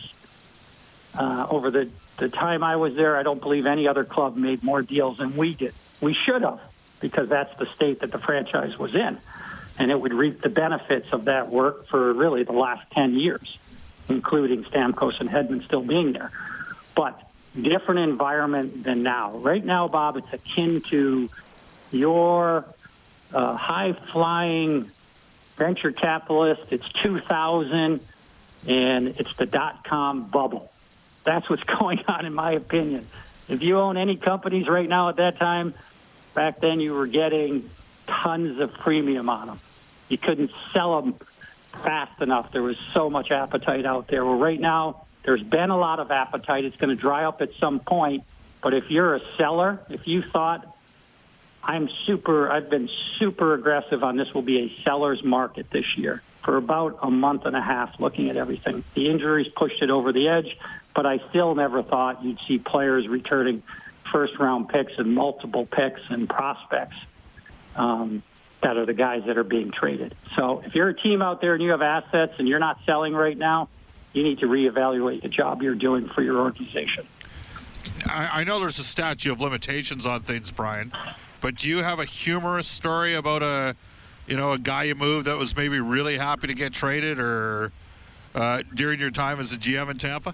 Uh, 1.14 1.48
over 1.50 1.72
the, 1.72 1.90
the 2.20 2.30
time 2.30 2.64
I 2.64 2.76
was 2.76 2.96
there, 2.96 3.18
I 3.18 3.24
don't 3.24 3.42
believe 3.42 3.66
any 3.66 3.88
other 3.88 4.04
club 4.04 4.36
made 4.36 4.64
more 4.64 4.82
deals 4.82 5.18
than 5.18 5.38
we 5.38 5.54
did. 5.54 5.74
We 6.02 6.16
should 6.26 6.42
have, 6.42 6.60
because 7.00 7.30
that's 7.30 7.58
the 7.58 7.68
state 7.76 8.02
that 8.02 8.12
the 8.12 8.20
franchise 8.20 8.78
was 8.78 8.94
in. 8.94 9.18
And 9.78 9.92
it 9.92 10.00
would 10.00 10.14
reap 10.14 10.42
the 10.42 10.50
benefits 10.50 11.08
of 11.12 11.26
that 11.26 11.52
work 11.52 11.88
for 11.88 12.14
really 12.14 12.44
the 12.44 12.54
last 12.54 12.90
10 12.92 13.16
years, 13.16 13.58
including 14.10 14.64
Stamkos 14.66 15.20
and 15.20 15.30
Hedman 15.30 15.66
still 15.66 15.84
being 15.84 16.14
there. 16.14 16.32
But 16.96 17.22
different 17.62 18.10
environment 18.10 18.84
than 18.84 19.04
now. 19.04 19.38
Right 19.38 19.64
now, 19.64 19.88
Bob, 19.88 20.18
it's 20.18 20.32
akin 20.32 20.82
to 20.90 21.30
your 21.92 22.66
uh, 23.34 23.56
high 23.56 23.98
flying 24.12 24.92
venture 25.58 25.92
capitalist. 25.92 26.62
It's 26.72 26.86
2000 27.04 28.00
and 28.68 29.08
it's 29.08 29.36
the 29.38 29.46
dot 29.46 29.86
com 29.88 30.30
bubble. 30.30 30.72
That's 31.26 31.50
what's 31.50 31.64
going 31.80 32.00
on, 32.08 32.26
in 32.26 32.34
my 32.34 32.52
opinion. 32.54 33.08
If 33.48 33.62
you 33.62 33.80
own 33.80 33.98
any 33.98 34.18
companies 34.18 34.68
right 34.68 34.90
now 34.90 35.10
at 35.10 35.18
that 35.18 35.38
time, 35.38 35.74
back 36.34 36.62
then 36.62 36.80
you 36.80 36.94
were 36.94 37.08
getting 37.08 37.70
tons 38.08 38.60
of 38.60 38.74
premium 38.74 39.30
on 39.30 39.48
them. 39.48 39.60
You 40.10 40.18
couldn't 40.18 40.52
sell 40.74 41.02
them 41.02 41.16
fast 41.72 42.22
enough. 42.22 42.52
There 42.52 42.64
was 42.64 42.78
so 42.94 43.10
much 43.10 43.32
appetite 43.32 43.86
out 43.86 44.08
there. 44.08 44.26
Well, 44.26 44.38
right 44.38 44.60
now, 44.60 45.06
there's 45.24 45.44
been 45.44 45.70
a 45.70 45.78
lot 45.78 46.00
of 46.00 46.12
appetite. 46.12 46.66
It's 46.66 46.76
going 46.78 46.96
to 46.96 47.02
dry 47.02 47.26
up 47.26 47.42
at 47.42 47.50
some 47.60 47.80
point. 47.80 48.24
But 48.62 48.74
if 48.74 48.86
you're 48.90 49.16
a 49.16 49.22
seller, 49.38 49.80
if 49.90 50.08
you 50.08 50.24
thought 50.34 50.75
I'm 51.66 51.90
super, 52.06 52.52
I've 52.52 52.70
been 52.70 52.90
super 53.18 53.56
aggressive 53.56 54.04
on 54.04 54.18
this 54.18 54.34
will 54.34 54.44
be 54.44 54.60
a 54.60 54.84
seller's 54.84 55.24
market 55.24 55.68
this 55.72 55.98
year 55.98 56.22
for 56.44 56.58
about 56.58 57.00
a 57.02 57.10
month 57.10 57.46
and 57.46 57.56
a 57.56 57.62
half 57.62 58.00
looking 58.00 58.30
at 58.30 58.38
everything. 58.38 58.84
The 58.94 59.10
injuries 59.10 59.48
pushed 59.56 59.82
it 59.82 59.90
over 59.90 60.14
the 60.14 60.28
edge, 60.28 60.56
but 60.96 61.08
I 61.08 61.20
still 61.30 61.56
never 61.56 61.82
thought 61.82 62.24
you'd 62.24 62.40
see 62.46 62.60
players 62.60 63.08
returning 63.08 63.64
first 64.12 64.38
round 64.38 64.70
picks 64.70 64.94
and 65.00 65.16
multiple 65.16 65.66
picks 65.66 66.02
and 66.10 66.30
prospects 66.30 66.96
um, 67.76 68.22
that 68.62 68.78
are 68.78 68.86
the 68.86 68.94
guys 68.94 69.24
that 69.26 69.38
are 69.38 69.44
being 69.44 69.72
traded. 69.72 70.14
So 70.36 70.62
if 70.64 70.76
you're 70.76 70.90
a 70.90 70.94
team 70.96 71.24
out 71.24 71.42
there 71.42 71.56
and 71.56 71.64
you 71.64 71.72
have 71.72 71.82
assets 71.82 72.34
and 72.38 72.48
you're 72.48 72.60
not 72.60 72.78
selling 72.86 73.14
right 73.14 73.38
now, 73.38 73.70
you 74.14 74.22
need 74.22 74.40
to 74.40 74.46
reevaluate 74.46 75.24
the 75.24 75.30
job 75.30 75.64
you're 75.64 75.74
doing 75.74 76.10
for 76.14 76.22
your 76.22 76.38
organization. 76.38 77.08
I, 78.06 78.42
I 78.42 78.44
know 78.44 78.60
there's 78.60 78.80
a 78.80 78.84
statute 78.84 79.32
of 79.32 79.42
limitations 79.42 80.06
on 80.06 80.22
things, 80.22 80.52
Brian, 80.52 80.92
but 81.46 81.54
do 81.54 81.70
you 81.70 81.84
have 81.84 82.00
a 82.00 82.06
humorous 82.06 82.68
story 82.68 83.14
about 83.14 83.44
a, 83.44 83.76
you 84.26 84.36
know, 84.36 84.54
a 84.54 84.58
guy 84.58 84.86
you 84.86 84.96
moved 84.96 85.28
that 85.28 85.38
was 85.38 85.56
maybe 85.56 85.80
really 85.80 86.18
happy 86.18 86.48
to 86.48 86.56
get 86.56 86.74
traded, 86.74 87.20
or 87.20 87.72
uh, 88.34 88.64
during 88.74 89.00
your 89.00 89.12
time 89.12 89.40
as 89.40 89.54
a 89.54 89.56
GM 89.56 89.92
in 89.92 90.00
Tampa? 90.00 90.34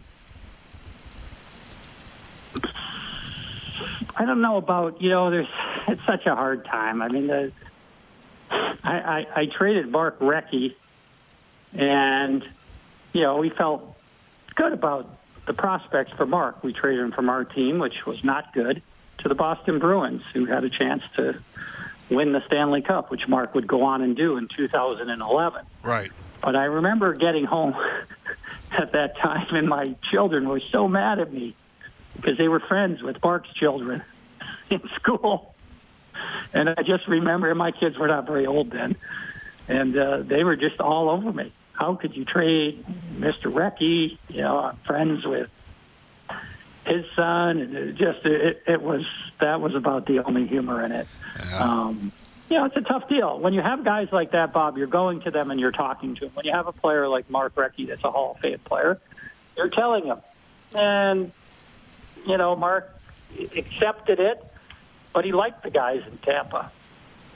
I 4.16 4.24
don't 4.26 4.40
know 4.40 4.56
about 4.56 5.02
you 5.02 5.10
know. 5.10 5.30
There's 5.30 5.50
it's 5.90 6.02
such 6.08 6.26
a 6.28 6.34
hard 6.34 6.64
time. 6.64 7.02
I 7.02 7.10
mean, 7.10 7.28
the 7.28 7.52
I, 8.50 8.70
I, 8.86 9.26
I 9.36 9.46
traded 9.48 9.92
Mark 9.92 10.18
Recchi, 10.20 10.76
and 11.74 12.42
you 13.12 13.24
know 13.24 13.36
we 13.36 13.50
felt 13.50 13.98
good 14.56 14.72
about 14.72 15.18
the 15.46 15.54
prospects 15.54 16.14
for 16.16 16.26
Mark. 16.26 16.64
We 16.64 16.72
traded 16.72 17.04
him 17.04 17.12
from 17.12 17.28
our 17.28 17.44
team, 17.44 17.80
which 17.80 18.06
was 18.08 18.24
not 18.24 18.54
good, 18.54 18.82
to 19.24 19.30
the 19.30 19.36
Boston 19.36 19.80
Bruins, 19.80 20.24
who 20.34 20.46
had 20.46 20.64
a 20.64 20.70
chance 20.70 21.04
to 21.16 21.40
win 22.10 22.34
the 22.34 22.44
Stanley 22.48 22.82
Cup, 22.82 23.10
which 23.10 23.28
Mark 23.28 23.56
would 23.56 23.68
go 23.68 23.84
on 23.84 24.02
and 24.02 24.16
do 24.16 24.38
in 24.38 24.48
2011. 24.56 25.66
Right. 25.84 26.12
But 26.42 26.56
I 26.56 26.66
remember 26.66 27.14
getting 27.14 27.46
home 27.46 27.76
at 28.72 28.92
that 28.94 29.18
time, 29.18 29.56
and 29.56 29.68
my 29.68 29.96
children 30.12 30.48
were 30.48 30.62
so 30.72 30.88
mad 30.88 31.20
at 31.20 31.32
me 31.32 31.56
because 32.16 32.38
they 32.38 32.48
were 32.48 32.60
friends 32.60 33.02
with 33.02 33.18
Mark's 33.24 33.54
children 33.54 34.04
in 34.70 34.82
school. 34.96 35.54
And 36.54 36.70
I 36.70 36.84
just 36.84 37.08
remember 37.08 37.54
my 37.56 37.72
kids 37.72 37.98
were 37.98 38.08
not 38.08 38.28
very 38.28 38.46
old 38.46 38.72
then, 38.72 38.96
and 39.68 39.98
uh, 39.98 40.18
they 40.24 40.44
were 40.44 40.56
just 40.56 40.80
all 40.80 41.10
over 41.10 41.32
me. 41.32 41.54
How 41.74 41.96
could 41.96 42.16
you 42.16 42.26
trade 42.26 42.86
Mr. 43.16 43.46
Recchi? 43.46 44.18
You 44.28 44.42
know, 44.42 44.60
I'm 44.60 44.78
friends 44.86 45.26
with 45.26 45.50
his 46.86 47.06
son, 47.16 47.60
and 47.60 47.76
it 47.76 47.96
just 47.96 48.26
it, 48.26 48.64
it 48.68 48.82
was 48.82 49.06
that 49.40 49.62
was 49.62 49.76
about 49.76 50.06
the 50.06 50.20
only 50.24 50.48
humor 50.48 50.84
in 50.84 50.92
it. 50.92 51.08
Yeah. 51.38 51.58
Um, 51.60 52.12
you 52.50 52.58
know, 52.58 52.66
it's 52.66 52.76
a 52.76 52.82
tough 52.82 53.08
deal. 53.08 53.40
When 53.40 53.54
you 53.54 53.62
have 53.62 53.86
guys 53.86 54.10
like 54.12 54.32
that, 54.32 54.52
Bob, 54.52 54.78
you're 54.78 54.86
going 54.88 55.22
to 55.22 55.32
them 55.32 55.52
and 55.52 55.60
you're 55.60 55.72
talking 55.72 56.16
to 56.16 56.26
them. 56.26 56.32
When 56.34 56.46
you 56.46 56.52
have 56.52 56.68
a 56.68 56.74
player 56.74 57.08
like 57.08 57.30
Mark 57.30 57.56
Recchi 57.56 57.88
that's 57.88 58.04
a 58.04 58.12
Hall 58.12 58.34
of 58.36 58.42
Fame 58.42 58.60
player, 58.66 59.00
you're 59.56 59.70
telling 59.70 60.06
him. 60.06 60.18
And, 60.78 61.32
you 62.28 62.38
know, 62.38 62.58
Mark 62.58 62.94
accepted 63.56 64.20
it, 64.20 64.44
but 65.14 65.24
he 65.24 65.32
liked 65.32 65.64
the 65.64 65.70
guys 65.70 66.02
in 66.06 66.18
Tampa. 66.18 66.70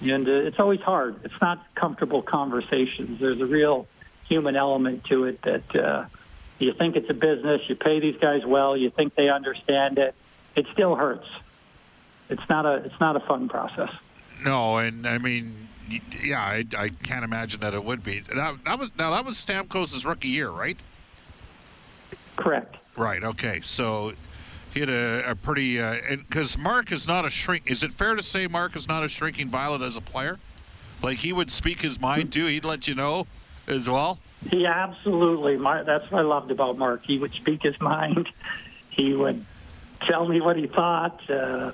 And 0.01 0.27
uh, 0.27 0.31
it's 0.31 0.59
always 0.59 0.81
hard. 0.81 1.21
It's 1.23 1.41
not 1.41 1.65
comfortable 1.75 2.21
conversations. 2.21 3.21
There's 3.21 3.39
a 3.39 3.45
real 3.45 3.87
human 4.27 4.57
element 4.57 5.05
to 5.05 5.23
it 5.23 5.41
that 5.43 5.75
uh, 5.75 6.05
you 6.59 6.73
think 6.73 6.95
it's 6.95 7.09
a 7.09 7.13
business, 7.13 7.61
you 7.67 7.75
pay 7.75 7.99
these 7.99 8.15
guys 8.19 8.45
well, 8.45 8.77
you 8.77 8.89
think 8.89 9.15
they 9.15 9.29
understand 9.29 9.97
it. 9.97 10.15
It 10.55 10.65
still 10.73 10.95
hurts. 10.95 11.27
It's 12.29 12.47
not 12.49 12.65
a 12.65 12.75
it's 12.75 12.99
not 12.99 13.15
a 13.15 13.19
fun 13.21 13.49
process. 13.49 13.89
No, 14.43 14.77
and 14.77 15.07
I 15.07 15.17
mean, 15.17 15.67
yeah, 16.23 16.41
I, 16.41 16.65
I 16.77 16.89
can't 16.89 17.23
imagine 17.23 17.59
that 17.61 17.73
it 17.73 17.83
would 17.83 18.03
be. 18.03 18.19
That, 18.19 18.57
that 18.65 18.79
was 18.79 18.95
now 18.97 19.11
that 19.11 19.25
was 19.25 19.35
Stamkos's 19.35 20.05
rookie 20.05 20.29
year, 20.29 20.49
right? 20.49 20.77
Correct. 22.35 22.77
Right. 22.97 23.23
Okay. 23.23 23.61
So 23.61 24.13
he 24.73 24.79
had 24.79 24.89
a, 24.89 25.31
a 25.31 25.35
pretty 25.35 25.77
because 26.09 26.55
uh, 26.55 26.59
Mark 26.59 26.91
is 26.91 27.07
not 27.07 27.25
a 27.25 27.29
shrink. 27.29 27.69
Is 27.69 27.83
it 27.83 27.93
fair 27.93 28.15
to 28.15 28.23
say 28.23 28.47
Mark 28.47 28.75
is 28.75 28.87
not 28.87 29.03
a 29.03 29.09
shrinking 29.09 29.49
violet 29.49 29.81
as 29.81 29.97
a 29.97 30.01
player? 30.01 30.39
Like 31.01 31.19
he 31.19 31.33
would 31.33 31.51
speak 31.51 31.81
his 31.81 31.99
mind 31.99 32.31
too. 32.31 32.45
He'd 32.45 32.65
let 32.65 32.87
you 32.87 32.95
know 32.95 33.27
as 33.67 33.89
well. 33.89 34.19
He 34.49 34.65
absolutely. 34.65 35.57
My, 35.57 35.83
That's 35.83 36.09
what 36.11 36.19
I 36.19 36.23
loved 36.23 36.51
about 36.51 36.77
Mark. 36.77 37.03
He 37.05 37.17
would 37.17 37.33
speak 37.33 37.63
his 37.63 37.79
mind. 37.79 38.29
He 38.89 39.13
would 39.13 39.45
tell 40.07 40.27
me 40.27 40.41
what 40.41 40.55
he 40.55 40.67
thought. 40.67 41.19
Uh, 41.29 41.71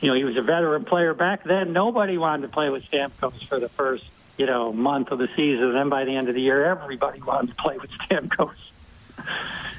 you 0.00 0.08
know, 0.08 0.14
he 0.14 0.24
was 0.24 0.36
a 0.36 0.42
veteran 0.42 0.84
player 0.84 1.14
back 1.14 1.44
then. 1.44 1.72
Nobody 1.72 2.18
wanted 2.18 2.42
to 2.42 2.48
play 2.48 2.70
with 2.70 2.84
Stamkos 2.84 3.46
for 3.48 3.58
the 3.58 3.68
first, 3.70 4.04
you 4.36 4.46
know, 4.46 4.72
month 4.72 5.10
of 5.10 5.18
the 5.18 5.28
season. 5.36 5.72
Then 5.72 5.88
by 5.88 6.04
the 6.04 6.16
end 6.16 6.28
of 6.28 6.34
the 6.34 6.40
year, 6.40 6.64
everybody 6.64 7.20
wanted 7.20 7.56
to 7.56 7.62
play 7.62 7.78
with 7.78 7.90
Stamkos. 7.90 8.54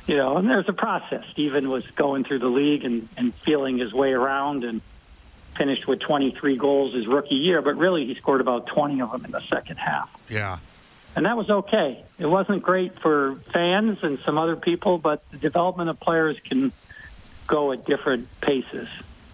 You 0.08 0.18
know, 0.18 0.38
and 0.38 0.48
there's 0.48 0.70
a 0.70 0.74
process. 0.74 1.24
Steven 1.32 1.68
was 1.68 1.84
going 1.96 2.26
through 2.26 2.38
the 2.38 2.48
league 2.48 2.86
and, 2.86 3.10
and 3.18 3.34
feeling 3.44 3.80
his 3.80 3.92
way 3.92 4.12
around 4.12 4.64
and 4.64 4.82
finished 5.58 5.88
with 5.88 6.00
23 6.00 6.58
goals 6.58 6.94
his 6.94 7.08
rookie 7.08 7.34
year, 7.34 7.62
but 7.64 7.76
really 7.76 8.06
he 8.06 8.14
scored 8.14 8.40
about 8.40 8.68
20 8.68 9.02
of 9.02 9.12
them 9.12 9.26
in 9.26 9.32
the 9.32 9.42
second 9.50 9.78
half. 9.78 10.10
Yeah. 10.30 10.60
And 11.16 11.26
that 11.26 11.38
was 11.38 11.50
okay. 11.50 12.04
It 12.20 12.26
wasn't 12.26 12.62
great 12.62 13.00
for 13.00 13.40
fans 13.54 14.00
and 14.02 14.20
some 14.26 14.38
other 14.38 14.56
people, 14.56 14.98
but 14.98 15.24
the 15.32 15.38
development 15.38 15.90
of 15.90 16.00
players 16.00 16.38
can 16.48 16.74
go 17.48 17.72
at 17.72 17.86
different 17.86 18.28
paces. 18.42 18.88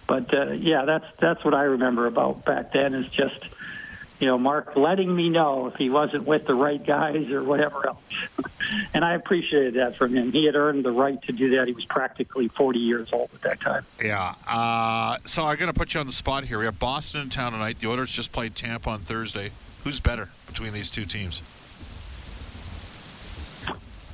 But 0.06 0.32
uh, 0.32 0.52
yeah, 0.52 0.84
that's 0.84 1.06
that's 1.20 1.44
what 1.44 1.54
I 1.54 1.62
remember 1.62 2.06
about 2.06 2.44
back 2.44 2.72
then 2.72 2.94
is 2.94 3.06
just 3.12 3.38
you 4.20 4.26
know 4.26 4.38
Mark 4.38 4.76
letting 4.76 5.14
me 5.14 5.28
know 5.28 5.68
if 5.68 5.74
he 5.74 5.90
wasn't 5.90 6.26
with 6.26 6.46
the 6.46 6.54
right 6.54 6.84
guys 6.84 7.30
or 7.30 7.42
whatever 7.42 7.88
else. 7.88 8.02
and 8.94 9.04
I 9.04 9.14
appreciated 9.14 9.74
that 9.74 9.96
from 9.96 10.14
him. 10.14 10.30
He 10.30 10.44
had 10.44 10.54
earned 10.54 10.84
the 10.84 10.92
right 10.92 11.20
to 11.22 11.32
do 11.32 11.56
that. 11.56 11.66
He 11.66 11.72
was 11.72 11.84
practically 11.86 12.48
40 12.48 12.78
years 12.78 13.08
old 13.12 13.30
at 13.34 13.42
that 13.42 13.60
time. 13.60 13.86
Yeah. 14.00 14.34
Uh, 14.46 15.18
so 15.24 15.46
I'm 15.46 15.56
going 15.56 15.72
to 15.72 15.78
put 15.78 15.94
you 15.94 16.00
on 16.00 16.06
the 16.06 16.12
spot 16.12 16.44
here. 16.44 16.58
We 16.58 16.66
have 16.66 16.78
Boston 16.78 17.22
in 17.22 17.30
town 17.30 17.52
tonight. 17.52 17.80
The 17.80 17.88
Oilers 17.88 18.12
just 18.12 18.32
played 18.32 18.54
Tampa 18.54 18.90
on 18.90 19.00
Thursday. 19.00 19.50
Who's 19.84 19.98
better 19.98 20.28
between 20.46 20.72
these 20.72 20.90
two 20.90 21.06
teams? 21.06 21.42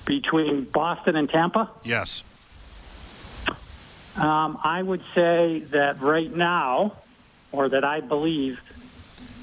Between 0.09 0.65
Boston 0.65 1.17
and 1.17 1.29
Tampa? 1.29 1.71
Yes. 1.85 2.23
Um, 4.17 4.59
I 4.65 4.83
would 4.83 5.03
say 5.15 5.61
that 5.71 6.01
right 6.01 6.35
now, 6.35 6.97
or 7.53 7.69
that 7.69 7.85
I 7.85 8.01
believe 8.01 8.59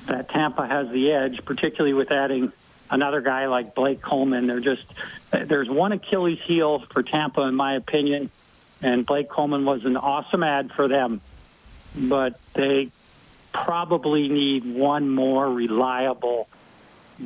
that 0.08 0.30
Tampa 0.30 0.66
has 0.66 0.90
the 0.90 1.12
edge, 1.12 1.46
particularly 1.46 1.94
with 1.94 2.12
adding 2.12 2.52
another 2.90 3.22
guy 3.22 3.46
like 3.46 3.76
Blake 3.76 4.02
Coleman. 4.02 4.48
They're 4.48 4.60
just 4.60 4.86
there's 5.32 5.70
one 5.70 5.92
Achilles 5.92 6.40
heel 6.46 6.84
for 6.92 7.04
Tampa, 7.04 7.42
in 7.42 7.54
my 7.54 7.76
opinion, 7.76 8.32
and 8.82 9.06
Blake 9.06 9.30
Coleman 9.30 9.66
was 9.66 9.86
an 9.86 9.98
awesome 9.98 10.42
ad 10.42 10.72
for 10.72 10.88
them, 10.88 11.22
but 11.96 12.40
they 12.56 12.90
probably 13.54 14.30
need 14.30 14.66
one 14.66 15.12
more 15.12 15.48
reliable 15.48 16.48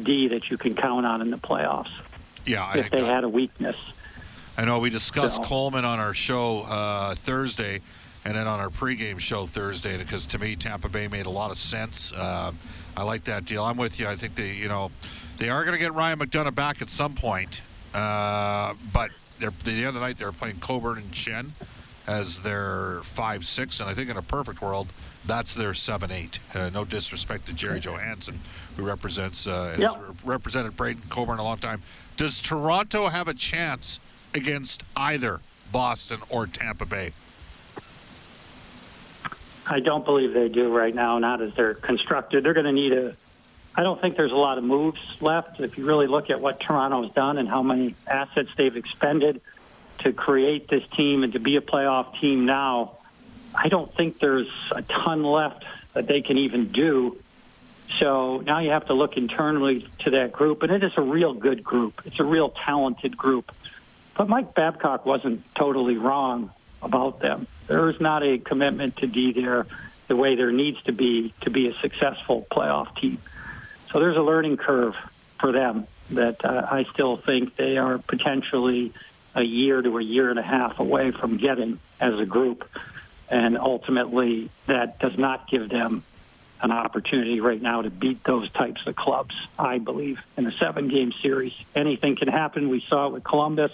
D 0.04 0.28
that 0.28 0.50
you 0.50 0.58
can 0.58 0.76
count 0.76 1.06
on 1.06 1.22
in 1.22 1.32
the 1.32 1.38
playoffs. 1.38 1.90
Yeah, 2.46 2.78
if 2.78 2.92
they 2.92 3.06
had 3.06 3.24
a 3.24 3.30
weakness. 3.30 3.76
I 4.58 4.66
know 4.66 4.80
we 4.80 4.90
discussed 4.90 5.38
so. 5.38 5.44
Coleman 5.44 5.86
on 5.86 6.00
our 6.00 6.14
show 6.14 6.62
uh, 6.62 7.16
Thursday 7.16 7.82
and 8.26 8.36
then 8.36 8.48
on 8.48 8.60
our 8.60 8.70
pregame 8.70 9.20
show 9.20 9.46
Thursday 9.46 9.98
because 9.98 10.28
to 10.28 10.40
me 10.40 10.56
Tampa 10.56 10.90
Bay 10.90 11.08
made 11.08 11.26
a 11.26 11.30
lot 11.30 11.52
of 11.52 11.58
sense. 11.58 12.12
Uh, 12.12 12.52
I 12.98 13.04
like 13.04 13.24
that 13.26 13.46
deal. 13.46 13.64
I'm 13.64 13.78
with 13.78 14.00
you. 14.00 14.08
I 14.08 14.16
think 14.16 14.36
they, 14.36 14.54
you 14.54 14.68
know, 14.68 14.92
they 15.38 15.50
are 15.50 15.64
going 15.64 15.74
to 15.74 15.80
get 15.80 15.94
Ryan 15.94 16.20
McDonagh 16.20 16.56
back 16.56 16.82
at 16.82 16.90
some 16.90 17.14
point. 17.16 17.62
Uh, 17.94 18.74
but 18.92 19.12
the 19.40 19.86
other 19.86 20.00
night 20.00 20.18
they 20.18 20.26
were 20.26 20.32
playing 20.32 20.60
Coburn 20.60 20.98
and 20.98 21.12
Schenn 21.12 21.52
as 22.06 22.40
their 22.40 23.02
five 23.04 23.46
six, 23.46 23.80
and 23.80 23.90
I 23.90 23.94
think 23.94 24.10
in 24.10 24.18
a 24.18 24.22
perfect 24.22 24.62
world 24.62 24.88
that's 25.26 25.54
their 25.54 25.74
seven 25.74 26.12
eight. 26.12 26.40
Uh, 26.54 26.70
no 26.70 26.84
disrespect 26.86 27.46
to 27.48 27.54
Jerry 27.54 27.80
Johansson, 27.80 28.40
who 28.76 28.84
represents 28.84 29.48
uh, 29.48 29.76
yep. 29.78 29.92
has 29.92 30.00
represented 30.24 30.76
Braden 30.76 31.04
Coburn 31.10 31.40
a 31.40 31.44
long 31.44 31.58
time. 31.58 31.82
Does 32.20 32.42
Toronto 32.42 33.08
have 33.08 33.30
a 33.30 33.34
chance 33.34 34.02
against 34.34 34.84
either 34.98 35.40
Boston 35.72 36.20
or 36.28 36.48
Tampa 36.48 36.86
Bay? 36.86 37.14
I 39.66 39.80
don't 39.80 40.04
believe 40.04 40.34
they 40.34 40.50
do 40.50 40.68
right 40.68 40.94
now, 40.94 41.18
not 41.20 41.42
as 41.42 41.54
they're 41.56 41.76
constructed. 41.76 42.44
They're 42.44 42.54
going 42.54 42.66
to 42.66 42.74
need 42.74 42.92
a. 42.92 43.16
I 43.74 43.84
don't 43.84 44.02
think 44.02 44.18
there's 44.18 44.34
a 44.34 44.36
lot 44.36 44.58
of 44.58 44.66
moves 44.66 45.00
left. 45.22 45.62
If 45.62 45.78
you 45.78 45.86
really 45.86 46.08
look 46.08 46.30
at 46.30 46.42
what 46.42 46.60
Toronto's 46.60 47.10
done 47.14 47.38
and 47.38 47.48
how 47.48 47.64
many 47.64 47.96
assets 48.06 48.50
they've 48.58 48.76
expended 48.76 49.40
to 50.00 50.12
create 50.12 50.68
this 50.68 50.84
team 50.98 51.24
and 51.24 51.32
to 51.32 51.40
be 51.40 51.56
a 51.56 51.62
playoff 51.62 52.20
team 52.20 52.46
now, 52.46 52.98
I 53.56 53.70
don't 53.70 53.96
think 53.96 54.20
there's 54.20 54.50
a 54.76 54.82
ton 54.82 55.24
left 55.24 55.64
that 55.94 56.08
they 56.08 56.20
can 56.20 56.38
even 56.38 56.74
do. 56.74 57.18
So 57.98 58.38
now 58.38 58.60
you 58.60 58.70
have 58.70 58.86
to 58.88 58.94
look 58.94 59.18
internally 59.18 59.88
to 60.00 60.12
that 60.12 60.32
group, 60.32 60.64
and 60.64 60.72
it 60.72 60.84
is 60.84 60.92
a 60.96 61.02
real 61.02 61.34
good 61.34 61.64
group. 61.64 62.02
It's 62.06 62.20
a 62.20 62.24
real 62.24 62.50
talented 62.50 63.18
group. 63.18 63.52
But 64.16 64.30
Mike 64.30 64.54
Babcock 64.54 65.06
wasn't 65.06 65.44
totally 65.56 65.98
wrong 65.98 66.52
about 66.82 67.20
them. 67.20 67.48
There 67.68 67.90
is 67.90 68.00
not 68.00 68.24
a 68.24 68.38
commitment 68.38 68.98
to 68.98 69.08
D 69.08 69.34
there 69.34 69.66
the 70.08 70.16
way 70.16 70.36
there 70.36 70.52
needs 70.52 70.82
to 70.84 70.92
be 70.92 71.34
to 71.42 71.50
be 71.50 71.68
a 71.68 71.74
successful 71.82 72.46
playoff 72.52 72.96
team. 73.00 73.20
So 73.92 74.00
there's 74.00 74.18
a 74.18 74.22
learning 74.22 74.58
curve 74.58 74.96
for 75.40 75.52
them 75.52 75.88
that 76.12 76.44
uh, 76.44 76.68
I 76.70 76.86
still 76.94 77.18
think 77.18 77.56
they 77.56 77.78
are 77.78 77.98
potentially 77.98 78.94
a 79.36 79.44
year 79.44 79.82
to 79.82 79.98
a 79.98 80.04
year 80.04 80.30
and 80.30 80.40
a 80.40 80.44
half 80.44 80.80
away 80.80 81.12
from 81.12 81.38
getting 81.38 81.80
as 82.00 82.20
a 82.20 82.26
group. 82.26 82.68
And 83.30 83.58
ultimately, 83.58 84.50
that 84.66 85.00
does 85.00 85.18
not 85.18 85.48
give 85.50 85.70
them 85.70 86.04
an 86.62 86.72
opportunity 86.72 87.40
right 87.40 87.62
now 87.62 87.82
to 87.82 87.90
beat 87.90 88.24
those 88.24 88.52
types 88.52 88.82
of 88.86 88.96
clubs, 88.96 89.36
I 89.58 89.78
believe, 89.78 90.20
in 90.38 90.46
a 90.46 90.52
seven 90.52 90.88
game 90.90 91.14
series. 91.22 91.54
Anything 91.76 92.16
can 92.16 92.28
happen. 92.28 92.70
We 92.70 92.84
saw 92.90 93.08
it 93.08 93.14
with 93.14 93.24
Columbus 93.24 93.72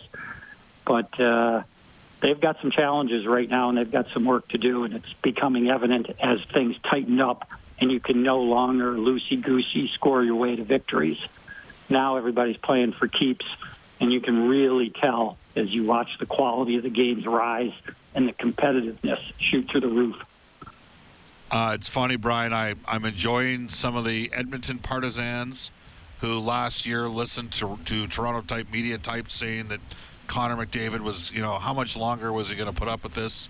but 0.85 1.19
uh, 1.19 1.63
they've 2.21 2.39
got 2.39 2.61
some 2.61 2.71
challenges 2.71 3.25
right 3.25 3.49
now, 3.49 3.69
and 3.69 3.77
they've 3.77 3.91
got 3.91 4.07
some 4.13 4.25
work 4.25 4.47
to 4.49 4.57
do, 4.57 4.83
and 4.83 4.93
it's 4.93 5.13
becoming 5.21 5.69
evident 5.69 6.09
as 6.21 6.39
things 6.53 6.75
tighten 6.83 7.19
up, 7.19 7.49
and 7.79 7.91
you 7.91 7.99
can 7.99 8.23
no 8.23 8.39
longer 8.41 8.93
loosey 8.93 9.41
goosey 9.41 9.89
score 9.93 10.23
your 10.23 10.35
way 10.35 10.55
to 10.55 10.63
victories. 10.63 11.17
Now 11.89 12.17
everybody's 12.17 12.57
playing 12.57 12.93
for 12.93 13.07
keeps, 13.07 13.45
and 13.99 14.13
you 14.13 14.21
can 14.21 14.47
really 14.47 14.91
tell 14.91 15.37
as 15.55 15.69
you 15.69 15.83
watch 15.83 16.17
the 16.19 16.25
quality 16.25 16.77
of 16.77 16.83
the 16.83 16.89
games 16.89 17.25
rise 17.25 17.73
and 18.13 18.27
the 18.27 18.33
competitiveness 18.33 19.19
shoot 19.39 19.69
through 19.69 19.81
the 19.81 19.87
roof. 19.87 20.15
Uh, 21.51 21.71
it's 21.75 21.87
funny, 21.87 22.15
Brian. 22.15 22.53
I, 22.53 22.75
I'm 22.87 23.05
enjoying 23.05 23.69
some 23.69 23.95
of 23.95 24.05
the 24.05 24.31
Edmonton 24.33 24.79
Partisans 24.79 25.71
who 26.19 26.39
last 26.39 26.85
year 26.85 27.07
listened 27.07 27.51
to, 27.53 27.77
to 27.85 28.07
Toronto 28.07 28.41
type 28.41 28.71
media 28.71 28.97
types 28.97 29.35
saying 29.35 29.67
that 29.67 29.79
Connor 30.27 30.65
McDavid 30.65 31.01
was, 31.01 31.31
you 31.31 31.41
know, 31.41 31.59
how 31.59 31.73
much 31.73 31.95
longer 31.95 32.31
was 32.31 32.49
he 32.49 32.55
going 32.55 32.71
to 32.71 32.77
put 32.77 32.87
up 32.87 33.03
with 33.03 33.13
this? 33.13 33.49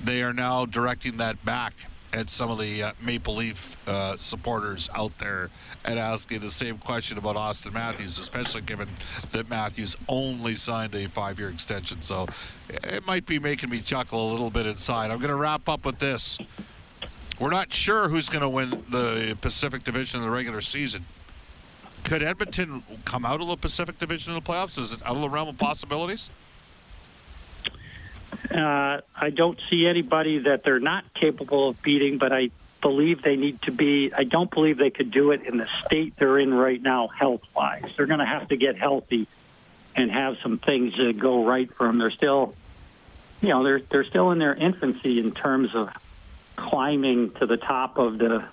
They 0.00 0.22
are 0.22 0.32
now 0.32 0.66
directing 0.66 1.16
that 1.16 1.44
back 1.44 1.74
at 2.12 2.28
some 2.28 2.50
of 2.50 2.58
the 2.58 2.82
uh, 2.82 2.92
Maple 3.00 3.36
Leaf 3.36 3.76
uh, 3.88 4.16
supporters 4.16 4.88
out 4.94 5.16
there 5.18 5.50
and 5.84 5.98
asking 5.98 6.40
the 6.40 6.50
same 6.50 6.78
question 6.78 7.18
about 7.18 7.36
Auston 7.36 7.72
Matthews, 7.72 8.18
especially 8.18 8.60
given 8.60 8.88
that 9.32 9.48
Matthews 9.48 9.96
only 10.08 10.54
signed 10.54 10.94
a 10.94 11.08
five 11.08 11.38
year 11.38 11.48
extension. 11.48 12.02
So 12.02 12.28
it 12.68 13.06
might 13.06 13.26
be 13.26 13.38
making 13.38 13.70
me 13.70 13.80
chuckle 13.80 14.28
a 14.28 14.30
little 14.30 14.50
bit 14.50 14.66
inside. 14.66 15.10
I'm 15.10 15.18
going 15.18 15.30
to 15.30 15.36
wrap 15.36 15.68
up 15.68 15.84
with 15.84 15.98
this. 15.98 16.38
We're 17.42 17.50
not 17.50 17.72
sure 17.72 18.08
who's 18.08 18.28
going 18.28 18.42
to 18.42 18.48
win 18.48 18.84
the 18.88 19.36
Pacific 19.40 19.82
Division 19.82 20.20
in 20.20 20.24
the 20.24 20.30
regular 20.30 20.60
season. 20.60 21.04
Could 22.04 22.22
Edmonton 22.22 22.84
come 23.04 23.24
out 23.24 23.40
of 23.40 23.48
the 23.48 23.56
Pacific 23.56 23.98
Division 23.98 24.32
in 24.32 24.40
the 24.40 24.48
playoffs? 24.48 24.78
Is 24.78 24.92
it 24.92 25.04
out 25.04 25.16
of 25.16 25.22
the 25.22 25.28
realm 25.28 25.48
of 25.48 25.58
possibilities? 25.58 26.30
Uh, 28.48 29.00
I 29.16 29.30
don't 29.34 29.58
see 29.68 29.88
anybody 29.88 30.38
that 30.38 30.62
they're 30.62 30.78
not 30.78 31.02
capable 31.14 31.70
of 31.70 31.82
beating, 31.82 32.16
but 32.16 32.32
I 32.32 32.50
believe 32.80 33.22
they 33.22 33.34
need 33.34 33.60
to 33.62 33.72
be. 33.72 34.12
I 34.16 34.22
don't 34.22 34.48
believe 34.48 34.78
they 34.78 34.90
could 34.90 35.10
do 35.10 35.32
it 35.32 35.42
in 35.44 35.56
the 35.56 35.66
state 35.84 36.14
they're 36.18 36.38
in 36.38 36.54
right 36.54 36.80
now, 36.80 37.08
health 37.08 37.42
wise. 37.56 37.90
They're 37.96 38.06
going 38.06 38.20
to 38.20 38.24
have 38.24 38.50
to 38.50 38.56
get 38.56 38.78
healthy 38.78 39.26
and 39.96 40.12
have 40.12 40.36
some 40.44 40.58
things 40.58 40.94
uh, 40.96 41.10
go 41.10 41.44
right 41.44 41.74
for 41.74 41.88
them. 41.88 41.98
They're 41.98 42.12
still, 42.12 42.54
you 43.40 43.48
know, 43.48 43.64
they're 43.64 43.80
they're 43.80 44.04
still 44.04 44.30
in 44.30 44.38
their 44.38 44.54
infancy 44.54 45.18
in 45.18 45.32
terms 45.32 45.74
of 45.74 45.88
climbing 46.70 47.30
to 47.32 47.46
the 47.46 47.56
top 47.56 47.98
of 47.98 48.18
the, 48.18 48.44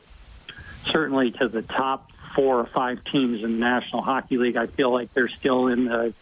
certainly 0.91 1.31
to 1.31 1.47
the 1.47 1.61
top 1.61 2.09
four 2.35 2.59
or 2.59 2.65
five 2.67 3.03
teams 3.11 3.43
in 3.43 3.53
the 3.53 3.57
National 3.59 4.01
Hockey 4.01 4.37
League. 4.37 4.57
I 4.57 4.67
feel 4.67 4.91
like 4.91 5.13
they're 5.13 5.29
still 5.29 5.67
in 5.67 5.85
the 5.85 6.13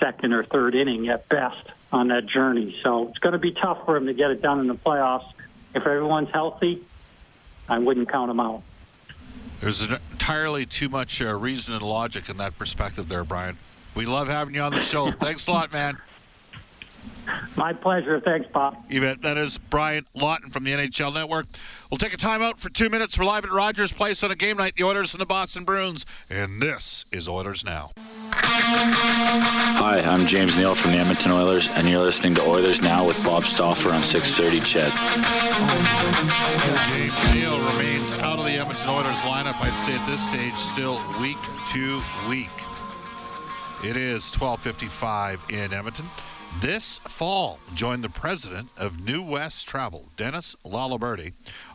second 0.00 0.32
or 0.32 0.44
third 0.44 0.74
inning 0.74 1.08
at 1.08 1.28
best 1.28 1.68
on 1.92 2.08
that 2.08 2.26
journey. 2.26 2.76
So 2.82 3.08
it's 3.08 3.18
going 3.18 3.34
to 3.34 3.38
be 3.38 3.52
tough 3.52 3.84
for 3.84 3.94
them 3.94 4.06
to 4.06 4.14
get 4.14 4.30
it 4.30 4.42
done 4.42 4.60
in 4.60 4.66
the 4.66 4.74
playoffs. 4.74 5.30
If 5.74 5.86
everyone's 5.86 6.30
healthy, 6.30 6.82
I 7.68 7.78
wouldn't 7.78 8.08
count 8.08 8.28
them 8.28 8.40
out. 8.40 8.62
There's 9.60 9.84
entirely 9.84 10.66
too 10.66 10.88
much 10.88 11.22
uh, 11.22 11.32
reason 11.34 11.74
and 11.74 11.82
logic 11.82 12.28
in 12.28 12.38
that 12.38 12.58
perspective 12.58 13.08
there, 13.08 13.24
Brian. 13.24 13.56
We 13.94 14.06
love 14.06 14.28
having 14.28 14.54
you 14.54 14.62
on 14.62 14.72
the 14.72 14.80
show. 14.80 15.12
Thanks 15.12 15.46
a 15.46 15.52
lot, 15.52 15.72
man. 15.72 15.98
My 17.56 17.72
pleasure. 17.72 18.20
Thanks, 18.20 18.48
Bob. 18.52 18.76
You 18.88 19.00
bet. 19.00 19.22
That 19.22 19.38
is 19.38 19.58
Brian 19.58 20.06
Lawton 20.14 20.50
from 20.50 20.64
the 20.64 20.72
NHL 20.72 21.14
Network. 21.14 21.46
We'll 21.90 21.98
take 21.98 22.14
a 22.14 22.16
timeout 22.16 22.58
for 22.58 22.70
two 22.70 22.88
minutes. 22.88 23.18
We're 23.18 23.24
live 23.24 23.44
at 23.44 23.52
Rogers 23.52 23.92
Place 23.92 24.24
on 24.24 24.30
a 24.30 24.34
game 24.34 24.56
night. 24.56 24.74
The 24.76 24.84
Oilers 24.84 25.14
and 25.14 25.20
the 25.20 25.26
Boston 25.26 25.64
Bruins. 25.64 26.06
And 26.30 26.60
this 26.60 27.04
is 27.12 27.28
Oilers 27.28 27.64
Now. 27.64 27.92
Hi, 28.34 30.00
I'm 30.00 30.26
James 30.26 30.56
Neal 30.56 30.74
from 30.74 30.92
the 30.92 30.98
Edmonton 30.98 31.32
Oilers, 31.32 31.68
and 31.68 31.88
you're 31.88 32.02
listening 32.02 32.34
to 32.36 32.42
Oilers 32.42 32.80
Now 32.80 33.06
with 33.06 33.22
Bob 33.22 33.44
Stauffer 33.44 33.90
on 33.90 34.02
630 34.02 34.60
CHED. 34.60 34.92
James 36.88 37.34
Neal 37.34 37.58
remains 37.72 38.14
out 38.14 38.38
of 38.38 38.44
the 38.44 38.52
Edmonton 38.52 38.88
Oilers 38.90 39.22
lineup. 39.22 39.60
I'd 39.60 39.78
say 39.78 39.94
at 39.94 40.06
this 40.06 40.26
stage, 40.26 40.54
still 40.54 41.00
week 41.20 41.38
to 41.72 42.02
week. 42.28 42.48
It 43.84 43.96
is 43.96 44.30
12:55 44.32 45.40
in 45.50 45.72
Edmonton. 45.72 46.08
This 46.60 47.00
fall, 47.00 47.58
join 47.74 48.02
the 48.02 48.08
president 48.08 48.68
of 48.76 49.04
New 49.04 49.22
West 49.22 49.66
Travel, 49.66 50.04
Dennis 50.16 50.54
Laliberti, 50.64 51.32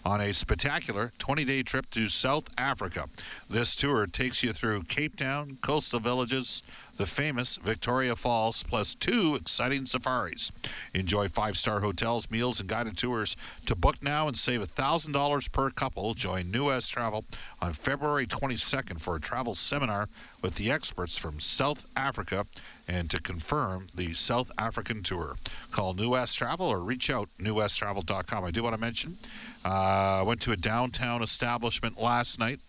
on 0.07 0.21
a 0.21 0.33
spectacular 0.33 1.11
20 1.19 1.43
day 1.43 1.61
trip 1.61 1.89
to 1.89 2.07
South 2.07 2.47
Africa. 2.57 3.09
This 3.49 3.75
tour 3.75 4.07
takes 4.07 4.41
you 4.41 4.53
through 4.53 4.83
Cape 4.83 5.17
Town, 5.17 5.57
coastal 5.61 5.99
villages, 5.99 6.63
the 6.95 7.05
famous 7.05 7.57
Victoria 7.57 8.15
Falls, 8.15 8.63
plus 8.63 8.95
two 8.95 9.35
exciting 9.35 9.85
safaris. 9.85 10.51
Enjoy 10.93 11.27
five 11.27 11.57
star 11.57 11.81
hotels, 11.81 12.31
meals, 12.31 12.61
and 12.61 12.69
guided 12.69 12.97
tours. 12.97 13.35
To 13.65 13.75
book 13.75 14.01
now 14.01 14.27
and 14.27 14.37
save 14.37 14.61
$1,000 14.61 15.51
per 15.51 15.69
couple, 15.71 16.13
join 16.13 16.51
New 16.51 16.67
West 16.67 16.93
Travel 16.93 17.25
on 17.61 17.73
February 17.73 18.25
22nd 18.25 19.01
for 19.01 19.17
a 19.17 19.21
travel 19.21 19.53
seminar 19.53 20.07
with 20.41 20.55
the 20.55 20.71
experts 20.71 21.17
from 21.17 21.39
South 21.39 21.85
Africa 21.95 22.45
and 22.87 23.09
to 23.09 23.21
confirm 23.21 23.87
the 23.93 24.13
South 24.13 24.51
African 24.57 25.03
tour. 25.03 25.35
Call 25.71 25.93
New 25.93 26.11
West 26.11 26.37
Travel 26.37 26.67
or 26.67 26.79
reach 26.79 27.09
out 27.09 27.29
newwesttravel.com. 27.39 28.43
I 28.43 28.51
do 28.51 28.63
want 28.63 28.73
to 28.73 28.81
mention 28.81 29.17
uh, 29.67 30.23
went 30.25 30.41
to 30.41 30.51
a 30.51 30.57
downtown 30.57 31.21
establishment 31.21 32.01
last 32.01 32.39
night 32.39 32.59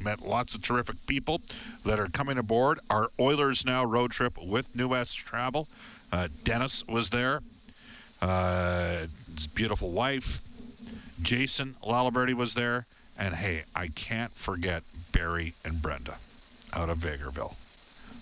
met 0.00 0.22
lots 0.22 0.54
of 0.54 0.62
terrific 0.62 0.96
people 1.06 1.40
that 1.84 1.98
are 1.98 2.08
coming 2.08 2.38
aboard 2.38 2.80
our 2.88 3.10
Oilers 3.20 3.64
Now 3.64 3.84
road 3.84 4.10
trip 4.10 4.38
with 4.42 4.74
New 4.74 4.88
West 4.88 5.18
Travel. 5.18 5.68
Uh, 6.10 6.28
Dennis 6.42 6.86
was 6.88 7.10
there, 7.10 7.40
uh, 8.20 9.06
his 9.34 9.46
beautiful 9.46 9.90
wife. 9.90 10.42
Jason 11.22 11.76
Laliberti 11.84 12.34
was 12.34 12.54
there. 12.54 12.86
And 13.18 13.34
hey, 13.34 13.64
I 13.76 13.88
can't 13.88 14.32
forget 14.32 14.82
Barry 15.12 15.54
and 15.64 15.82
Brenda 15.82 16.16
out 16.72 16.88
of 16.88 16.98
Vegreville. 16.98 17.54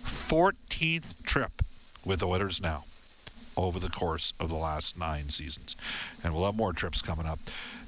14th 0.05 1.23
trip 1.23 1.63
with 2.05 2.23
Oilers 2.23 2.61
Now 2.61 2.85
over 3.59 3.79
the 3.79 3.89
course 3.89 4.33
of 4.39 4.49
the 4.49 4.57
last 4.57 4.97
nine 4.97 5.29
seasons. 5.29 5.77
And 6.23 6.33
we'll 6.33 6.47
have 6.47 6.57
more 6.57 6.73
trips 6.73 7.03
coming 7.03 7.27
up. 7.27 7.41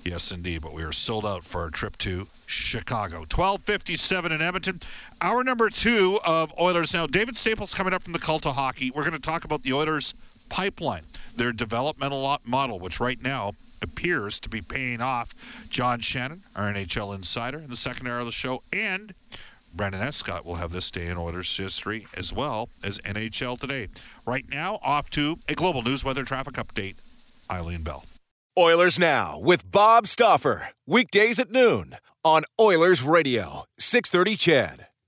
Yes, 0.04 0.33
indeed. 0.33 0.62
But 0.62 0.72
we 0.72 0.83
are 0.83 0.92
sold 0.92 1.24
out 1.24 1.44
for 1.44 1.61
our 1.61 1.70
trip 1.70 1.96
to 1.98 2.26
Chicago. 2.46 3.18
1257 3.18 4.33
in 4.33 4.42
Edmonton. 4.42 4.80
Hour 5.20 5.44
number 5.44 5.70
two 5.70 6.18
of 6.24 6.52
Oilers 6.59 6.92
Now. 6.92 7.06
David 7.06 7.37
Staples 7.37 7.74
coming 7.74 7.92
up 7.92 8.02
from 8.02 8.12
the 8.12 8.18
cult 8.18 8.46
of 8.46 8.54
hockey. 8.54 8.90
We're 8.90 9.02
going 9.02 9.12
to 9.12 9.20
talk 9.20 9.44
about 9.44 9.62
the 9.62 9.72
Oilers 9.72 10.14
pipeline, 10.48 11.04
their 11.37 11.52
developmental 11.52 12.38
model, 12.44 12.78
which 12.78 12.98
right 12.98 13.22
now 13.22 13.54
appears 13.83 14.40
to 14.40 14.48
be 14.48 14.61
paying 14.61 15.00
off. 15.00 15.35
John 15.68 16.00
Shannon, 16.00 16.42
our 16.56 16.72
NHL 16.72 17.14
insider, 17.14 17.59
in 17.59 17.70
the 17.70 17.76
second 17.76 18.06
hour 18.09 18.18
of 18.18 18.26
the 18.26 18.33
show, 18.33 18.62
and 18.72 19.14
Brendan 19.74 20.02
Escott 20.02 20.44
will 20.44 20.56
have 20.56 20.72
this 20.72 20.90
day 20.90 21.06
in 21.06 21.16
Oilers 21.16 21.56
history 21.56 22.06
as 22.14 22.33
well 22.33 22.68
as 22.83 22.98
NHL 23.00 23.59
today. 23.59 23.88
Right 24.26 24.44
now, 24.48 24.78
off 24.83 25.11
to 25.11 25.37
a 25.48 25.54
global 25.54 25.83
news 25.83 26.04
weather 26.04 26.24
traffic 26.24 26.54
update. 26.54 26.96
Eileen 27.50 27.83
Bell. 27.83 28.04
Oilers 28.59 28.98
Now 28.98 29.38
with 29.38 29.70
Bob 29.70 30.06
Stauffer. 30.06 30.70
Weekdays 30.87 31.38
at 31.38 31.50
noon 31.50 31.96
on 32.24 32.44
Oilers 32.61 33.02
Radio, 33.02 33.64
630 33.78 34.37
CHED. 34.37 34.87